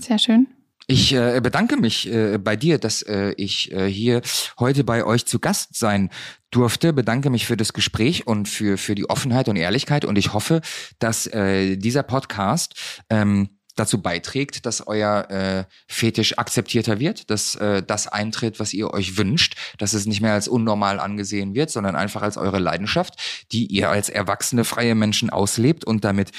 [0.00, 0.48] Sehr schön.
[0.92, 4.20] Ich äh, bedanke mich äh, bei dir, dass äh, ich äh, hier
[4.58, 6.10] heute bei euch zu Gast sein
[6.50, 6.92] durfte.
[6.92, 10.04] Bedanke mich für das Gespräch und für, für die Offenheit und Ehrlichkeit.
[10.04, 10.60] Und ich hoffe,
[10.98, 12.74] dass äh, dieser Podcast
[13.08, 18.92] ähm, dazu beiträgt, dass euer äh, Fetisch akzeptierter wird, dass äh, das eintritt, was ihr
[18.92, 23.46] euch wünscht, dass es nicht mehr als unnormal angesehen wird, sondern einfach als eure Leidenschaft,
[23.50, 26.32] die ihr als erwachsene freie Menschen auslebt und damit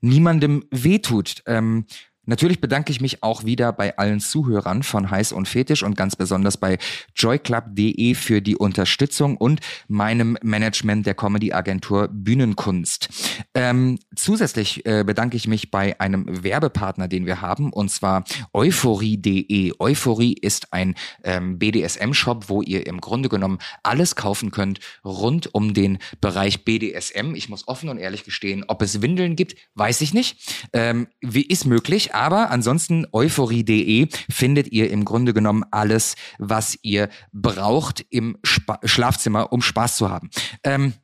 [0.00, 1.42] niemandem wehtut.
[1.46, 1.86] Ähm,
[2.26, 6.16] Natürlich bedanke ich mich auch wieder bei allen Zuhörern von Heiß und Fetisch und ganz
[6.16, 6.78] besonders bei
[7.16, 13.08] joyclub.de für die Unterstützung und meinem Management der Comedy-Agentur Bühnenkunst.
[13.54, 19.72] Ähm, zusätzlich äh, bedanke ich mich bei einem Werbepartner, den wir haben, und zwar euphorie.de.
[19.78, 20.94] Euphorie ist ein
[21.24, 27.34] ähm, BDSM-Shop, wo ihr im Grunde genommen alles kaufen könnt rund um den Bereich BDSM.
[27.34, 30.68] Ich muss offen und ehrlich gestehen, ob es Windeln gibt, weiß ich nicht.
[30.72, 37.08] Ähm, wie ist möglich, aber ansonsten euphorie.de findet ihr im Grunde genommen alles, was ihr
[37.32, 40.30] braucht im Spa Schlafzimmer, um Spaß zu haben.
[40.64, 40.94] Ähm,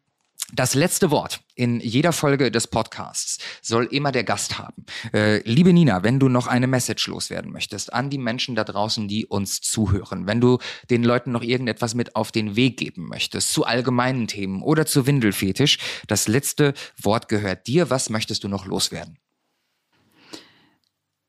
[0.54, 4.84] Das letzte Wort in jeder Folge des Podcasts soll immer der Gast haben.
[5.12, 9.08] Äh, liebe Nina, wenn du noch eine Message loswerden möchtest an die Menschen da draußen,
[9.08, 10.58] die uns zuhören, wenn du
[10.88, 15.04] den Leuten noch irgendetwas mit auf den Weg geben möchtest, zu allgemeinen Themen oder zu
[15.06, 17.90] Windelfetisch, das letzte Wort gehört dir.
[17.90, 19.18] Was möchtest du noch loswerden?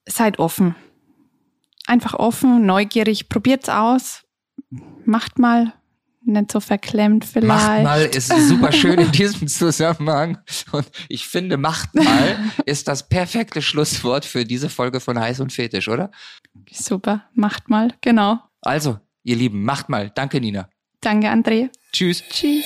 [0.08, 0.76] Seid offen.
[1.86, 4.24] Einfach offen, neugierig, probiert's aus,
[5.06, 5.74] macht mal,
[6.28, 7.48] nicht so verklemmt vielleicht.
[7.48, 10.38] Macht mal ist super schön in diesem Zusammenhang.
[10.72, 15.54] Und ich finde, macht mal ist das perfekte Schlusswort für diese Folge von Heiß und
[15.54, 16.12] Fetisch, oder?
[16.72, 18.40] Super, macht mal, genau.
[18.62, 20.12] Also, ihr Lieben, macht mal.
[20.14, 20.70] Danke, Nina.
[21.00, 21.70] Danke, André.
[21.94, 22.24] Tschüss.
[22.30, 22.66] Tschüss.